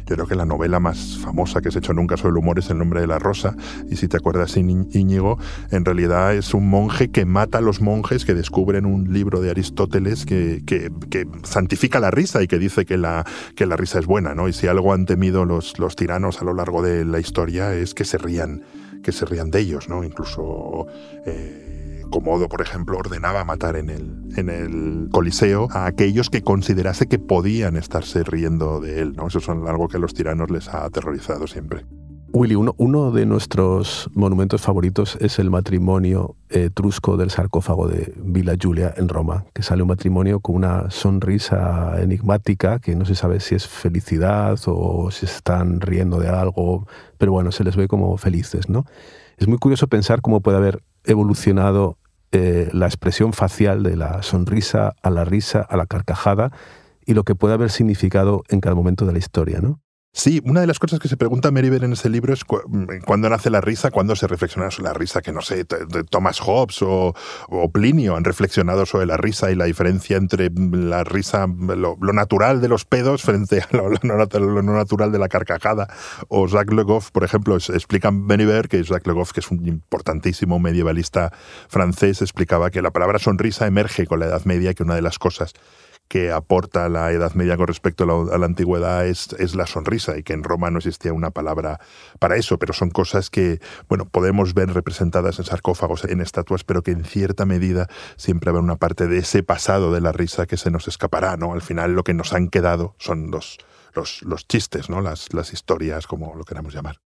Yo 0.10 0.16
creo 0.16 0.28
que 0.28 0.36
la 0.36 0.46
novela 0.46 0.80
más 0.80 1.20
famosa 1.20 1.62
que 1.62 1.70
se 1.70 1.78
ha 1.78 1.80
hecho 1.80 1.94
nunca 1.94 2.18
sobre 2.18 2.32
el 2.32 2.38
humor 2.38 2.58
es 2.58 2.72
El 2.72 2.80
nombre 2.80 3.00
de 3.00 3.06
la 3.06 3.20
rosa. 3.20 3.56
Y 3.92 3.96
si 3.96 4.08
te 4.08 4.18
acuerdas, 4.18 4.58
Íñigo, 4.58 5.38
en 5.70 5.86
realidad 5.86 6.34
es 6.34 6.56
un 6.56 6.68
monje 6.68 7.12
que 7.12 7.26
mata 7.26 7.60
a 7.60 7.62
los 7.62 7.80
monjes 7.80 8.26
que 8.26 8.34
descubren 8.34 8.88
un 8.88 9.14
libro 9.14 9.40
de 9.40 9.52
Aristóteles 9.52 10.26
que, 10.26 10.64
que, 10.66 10.90
santifica 11.44 12.00
la 12.00 12.10
risa 12.10 12.42
y 12.42 12.48
que 12.48 12.58
dice 12.58 12.86
que 12.86 12.98
la, 12.98 13.24
que 13.56 13.68
la 13.68 13.76
risa 13.76 14.00
es 14.00 14.08
buena. 14.08 14.34
¿no? 14.34 14.48
Y 14.48 14.54
si 14.54 14.66
algo 14.66 14.94
han 14.94 15.06
temido 15.06 15.46
los, 15.46 15.78
los 15.78 15.96
tiranos 15.96 16.42
a 16.42 16.46
lo 16.46 16.56
largo 16.56 16.82
de 16.82 17.06
la 17.06 17.20
historia 17.20 17.76
es 17.76 17.94
que 17.94 18.04
se 18.04 18.18
rían, 18.18 18.64
que 19.04 19.12
se 19.12 19.26
rían 19.26 19.52
de 19.52 19.60
ellos, 19.60 19.90
¿no? 19.90 20.04
Incluso. 20.04 20.88
Eh, 21.26 21.70
Comodo, 22.10 22.50
por 22.50 22.62
ejemplo, 22.62 22.98
ordenaba 22.98 23.44
matar 23.46 23.76
en 23.76 23.90
el, 23.90 24.34
en 24.36 24.50
el 24.50 25.10
Coliseo 25.12 25.68
a 25.72 25.86
aquellos 25.86 26.30
que 26.30 26.42
considerase 26.42 27.08
que 27.08 27.20
podían 27.20 27.78
estarse 27.78 28.24
riendo 28.24 28.80
de 28.80 29.02
él. 29.02 29.14
¿no? 29.16 29.28
Eso 29.28 29.38
es 29.38 29.48
algo 29.48 29.88
que 29.88 29.98
a 29.98 30.00
los 30.00 30.14
tiranos 30.14 30.50
les 30.50 30.70
ha 30.70 30.86
aterrorizado 30.86 31.46
siempre. 31.46 31.86
Willy, 32.32 32.54
uno, 32.56 33.12
de 33.12 33.26
nuestros 33.26 34.08
monumentos 34.14 34.62
favoritos 34.62 35.18
es 35.20 35.40
el 35.40 35.50
matrimonio 35.50 36.36
etrusco 36.50 37.18
del 37.18 37.32
sarcófago 37.32 37.88
de 37.88 38.14
Villa 38.18 38.54
Giulia 38.54 38.94
en 38.96 39.10
Roma, 39.10 39.46
que 39.54 39.64
sale 39.64 39.82
un 39.82 39.88
matrimonio 39.88 40.40
con 40.40 40.56
una 40.56 40.92
sonrisa 40.92 42.00
enigmática 42.00 42.80
que 42.80 42.96
no 42.96 43.06
se 43.06 43.16
sabe 43.16 43.40
si 43.40 43.56
es 43.56 43.68
felicidad 43.68 44.60
o 44.68 45.10
si 45.10 45.26
están 45.26 45.82
riendo 45.82 46.20
de 46.20 46.30
algo, 46.30 46.88
pero 47.18 47.32
bueno, 47.32 47.52
se 47.52 47.64
les 47.64 47.76
ve 47.76 47.88
como 47.88 48.16
felices, 48.18 48.70
¿no? 48.70 48.86
Es 49.38 49.48
muy 49.48 49.58
curioso 49.58 49.88
pensar 49.88 50.22
cómo 50.22 50.42
puede 50.42 50.58
haber 50.58 50.84
evolucionado 51.06 51.98
eh, 52.32 52.70
la 52.74 52.86
expresión 52.86 53.34
facial 53.34 53.82
de 53.82 53.96
la 53.96 54.22
sonrisa 54.22 54.94
a 55.02 55.10
la 55.10 55.26
risa, 55.26 55.62
a 55.62 55.78
la 55.78 55.88
carcajada 55.88 56.52
y 57.06 57.16
lo 57.16 57.24
que 57.24 57.34
puede 57.34 57.56
haber 57.56 57.72
significado 57.72 58.44
en 58.50 58.62
cada 58.62 58.76
momento 58.76 59.08
de 59.08 59.14
la 59.14 59.18
historia, 59.18 59.62
¿no? 59.62 59.82
Sí, 60.12 60.42
una 60.44 60.62
de 60.62 60.68
las 60.68 60.80
cosas 60.80 61.00
que 61.00 61.08
se 61.08 61.18
pregunta 61.18 61.52
Meribel 61.52 61.84
en 61.84 61.94
ese 61.94 62.10
libro 62.10 62.34
es 62.34 62.42
mm, 62.44 63.04
cuándo 63.06 63.30
nace 63.30 63.52
la 63.52 63.62
risa, 63.62 63.92
cuándo 63.92 64.16
se 64.16 64.28
reflexiona 64.28 64.72
sobre 64.72 64.90
la 64.90 64.94
risa, 64.94 65.22
que 65.22 65.32
no 65.32 65.42
sé, 65.42 65.66
Thomas 66.10 66.40
Hobbes 66.40 66.82
o, 66.82 67.14
Plinio 67.72 68.16
han 68.16 68.24
reflexionado 68.24 68.88
sobre 68.88 69.06
la 69.06 69.18
risa 69.18 69.52
y 69.52 69.56
la 69.56 69.66
diferencia 69.66 70.18
entre 70.18 70.50
la 70.50 71.04
risa, 71.04 71.46
lo, 71.48 71.96
natural 71.96 72.60
de 72.60 72.68
los 72.68 72.86
pedos 72.86 73.22
frente 73.22 73.62
a 73.62 73.68
lo, 73.72 73.92
no 74.02 74.74
natural 74.74 75.12
de 75.12 75.20
la 75.20 75.30
carcajada. 75.30 75.88
O 76.28 76.48
Jacques 76.48 76.76
Le 76.76 76.84
Goff, 76.84 77.12
por 77.12 77.24
ejemplo, 77.24 77.56
explica 77.56 78.10
Meribel 78.10 78.68
que 78.68 78.84
Jacques 78.84 79.08
Le 79.08 79.14
Goff, 79.14 79.32
que 79.32 79.42
es 79.42 79.52
un 79.52 79.68
importantísimo 79.68 80.60
medievalista 80.60 81.32
francés, 81.68 82.22
explicaba 82.22 82.72
que 82.72 82.82
la 82.82 82.92
palabra 82.92 83.20
sonrisa 83.20 83.68
emerge 83.68 84.08
con 84.08 84.20
la 84.20 84.26
Edad 84.26 84.44
Media, 84.46 84.74
que 84.74 84.82
una 84.82 84.96
de 84.96 85.04
las 85.04 85.20
cosas 85.20 85.54
que 86.10 86.32
aporta 86.32 86.90
la 86.90 87.12
Edad 87.12 87.36
Media 87.36 87.56
con 87.56 87.68
respecto 87.68 88.04
a 88.04 88.38
la, 88.38 88.46
antigüedad 88.46 89.06
es, 89.06 89.32
es, 89.38 89.56
la 89.56 89.68
sonrisa 89.68 90.18
y 90.18 90.24
que 90.24 90.34
en 90.34 90.44
Roma 90.44 90.72
no 90.72 90.80
existía 90.80 91.14
una 91.14 91.30
palabra 91.30 91.80
para 92.18 92.36
eso, 92.36 92.58
pero 92.58 92.74
son 92.74 92.90
cosas 92.90 93.30
que, 93.30 93.62
bueno, 93.88 94.06
podemos 94.06 94.56
ver 94.56 94.74
representadas 94.74 95.38
en 95.38 95.46
sarcófagos, 95.46 96.06
en 96.06 96.20
estatuas, 96.20 96.64
pero 96.64 96.82
que 96.82 96.92
en 96.92 97.06
cierta 97.06 97.46
medida 97.46 97.88
siempre 98.18 98.50
habrá 98.50 98.62
una 98.62 98.78
parte 98.78 99.08
de 99.08 99.20
ese 99.20 99.44
pasado 99.44 99.94
de 99.94 100.02
la 100.02 100.12
risa 100.12 100.48
que 100.48 100.58
se 100.58 100.72
nos 100.72 100.88
escapará, 100.88 101.38
¿no? 101.38 101.54
Al 101.54 101.62
final 101.62 101.94
lo 101.94 102.04
que 102.04 102.16
nos 102.16 102.34
han 102.34 102.50
quedado 102.50 102.96
son 102.98 103.30
los, 103.30 103.60
los, 103.94 104.24
los 104.24 104.48
chistes, 104.48 104.90
¿no? 104.90 105.02
Las, 105.02 105.32
las 105.32 105.54
historias, 105.54 106.08
como 106.08 106.34
lo 106.36 106.44
queramos 106.44 106.74
llamar. 106.74 106.98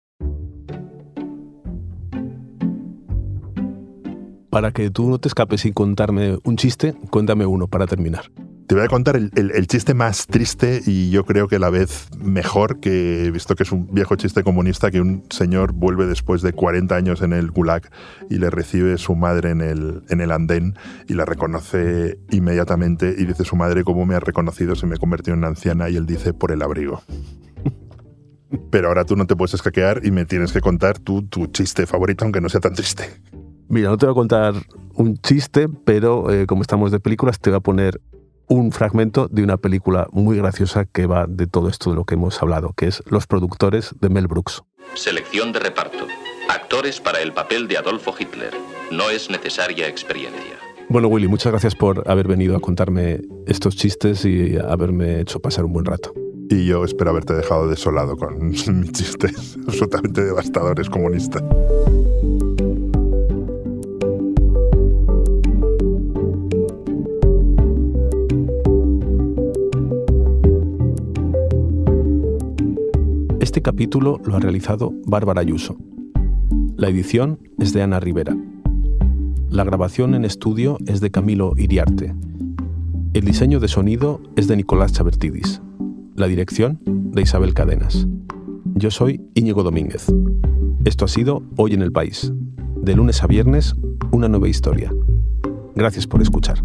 Para 4.50 4.72
que 4.72 4.90
tú 4.92 5.10
no 5.10 5.20
te 5.20 5.28
escapes 5.28 5.62
sin 5.62 5.74
contarme 5.74 6.38
un 6.46 6.56
chiste, 6.56 6.94
cuéntame 7.10 7.46
uno 7.46 7.68
para 7.68 7.86
terminar. 7.86 8.32
Te 8.68 8.76
voy 8.76 8.84
a 8.86 8.88
contar 8.88 9.18
el, 9.18 9.68
chiste 9.68 9.94
más 9.94 10.26
triste 10.28 10.82
y 10.86 11.10
yo 11.10 11.26
creo 11.26 11.48
que 11.48 11.60
la 11.60 11.70
vez 11.70 12.08
mejor, 12.18 12.80
que 12.80 13.26
he 13.26 13.32
visto 13.32 13.56
que 13.56 13.64
es 13.64 13.72
un 13.72 13.94
viejo 13.94 14.16
chiste 14.16 14.42
comunista, 14.42 14.90
que 14.90 15.02
un 15.02 15.26
señor 15.30 15.74
vuelve 15.74 16.06
después 16.06 16.42
de 16.42 16.54
40 16.54 16.96
años 16.96 17.22
en 17.22 17.34
el 17.34 17.52
Gulag 17.52 17.90
y 18.30 18.38
le 18.38 18.50
recibe 18.50 18.98
su 18.98 19.16
madre 19.16 19.50
en 19.50 19.62
el, 19.62 20.04
en 20.10 20.22
el 20.22 20.32
andén 20.32 20.76
y 21.08 21.14
la 21.14 21.26
reconoce 21.26 22.20
inmediatamente 22.32 23.14
y 23.18 23.26
dice 23.26 23.44
su 23.44 23.58
madre, 23.58 23.84
¿cómo 23.84 24.06
me 24.06 24.16
ha 24.16 24.22
reconocido? 24.22 24.76
Se 24.76 24.86
me 24.86 24.98
convirtió 24.98 25.34
en 25.34 25.40
una 25.40 25.50
anciana 25.50 25.90
y 25.90 25.98
él 25.98 26.06
dice, 26.06 26.34
por 26.34 26.52
el 26.52 26.62
abrigo. 26.62 27.02
Pero 28.72 28.88
ahora 28.88 29.04
tú 29.04 29.16
no 29.18 29.28
te 29.28 29.36
puedes 29.36 29.54
escaquear 29.56 30.02
y 30.06 30.12
me 30.12 30.26
tienes 30.26 30.54
que 30.54 30.62
contar 30.62 31.00
tu, 31.00 31.24
tu 31.24 31.48
chiste 31.48 31.86
favorito, 31.86 32.24
aunque 32.24 32.40
no 32.40 32.48
sea 32.48 32.62
tan 32.62 32.74
triste. 32.74 33.10
Mira, 33.68 33.90
no 33.90 33.98
te 33.98 34.06
voy 34.06 34.14
a 34.14 34.16
contar 34.16 34.54
un 34.94 35.18
chiste, 35.18 35.68
pero 35.68 36.32
eh, 36.32 36.46
como 36.46 36.62
estamos 36.62 36.92
de 36.92 37.00
películas, 37.00 37.40
te 37.40 37.50
voy 37.50 37.58
a 37.58 37.62
poner 37.62 38.00
un 38.48 38.72
fragmento 38.72 39.28
de 39.28 39.44
una 39.44 39.58
película 39.58 40.08
muy 40.12 40.38
graciosa 40.38 40.86
que 40.86 41.06
va 41.06 41.26
de 41.28 41.48
todo 41.48 41.70
esto 41.70 41.90
de 41.90 41.96
lo 41.96 42.06
que 42.06 42.16
hemos 42.16 42.42
hablado, 42.42 42.74
que 42.76 42.88
es 42.88 43.04
Los 43.06 43.28
productores 43.28 43.96
de 44.00 44.10
Mel 44.10 44.28
Brooks. 44.28 44.64
Selección 44.96 45.52
de 45.52 45.60
reparto. 45.60 46.08
Actores 46.50 47.00
para 47.00 47.22
el 47.22 47.34
papel 47.34 47.68
de 47.68 47.78
Adolfo 47.78 48.14
Hitler. 48.18 48.54
No 48.92 49.10
es 49.10 49.30
necesaria 49.30 49.88
experiencia. 49.88 50.58
Bueno, 50.90 51.08
Willy, 51.08 51.28
muchas 51.28 51.52
gracias 51.52 51.76
por 51.76 52.10
haber 52.10 52.28
venido 52.28 52.56
a 52.56 52.60
contarme 52.60 53.22
estos 53.48 53.76
chistes 53.76 54.26
y 54.26 54.58
haberme 54.58 55.22
hecho 55.22 55.40
pasar 55.40 55.66
un 55.66 55.74
buen 55.74 55.86
rato. 55.86 56.14
Y 56.50 56.66
yo 56.66 56.84
espero 56.84 57.12
haberte 57.12 57.34
dejado 57.34 57.68
desolado 57.68 58.16
con 58.18 58.50
mis 58.50 58.64
chistes 58.92 59.58
absolutamente 59.66 60.24
devastadores 60.24 60.90
comunistas. 60.90 61.42
Capítulo 73.64 74.20
lo 74.26 74.36
ha 74.36 74.40
realizado 74.42 74.94
Bárbara 75.08 75.40
Ayuso. 75.40 75.78
La 76.76 76.90
edición 76.90 77.40
es 77.58 77.72
de 77.72 77.82
Ana 77.82 78.02
Rivera. 78.02 78.36
La 79.50 79.64
grabación 79.64 80.16
en 80.16 80.26
estudio 80.26 80.78
es 80.86 81.00
de 81.00 81.12
Camilo 81.12 81.54
Iriarte. 81.56 82.14
El 83.14 83.24
diseño 83.24 83.62
de 83.62 83.70
sonido 83.70 84.20
es 84.36 84.50
de 84.50 84.58
Nicolás 84.58 84.92
Chabertidis. 84.92 85.62
La 86.16 86.28
dirección 86.28 86.82
de 86.86 87.22
Isabel 87.22 87.54
Cadenas. 87.54 88.06
Yo 88.76 88.92
soy 88.92 89.22
Íñigo 89.34 89.64
Domínguez. 89.64 90.14
Esto 90.84 91.06
ha 91.06 91.08
sido 91.08 91.42
Hoy 91.56 91.74
en 91.74 91.84
el 91.84 91.94
País. 91.94 92.34
De 92.82 92.96
lunes 92.96 93.24
a 93.24 93.28
viernes, 93.28 93.76
una 94.12 94.28
nueva 94.28 94.50
historia. 94.50 94.94
Gracias 95.74 96.06
por 96.06 96.22
escuchar. 96.22 96.62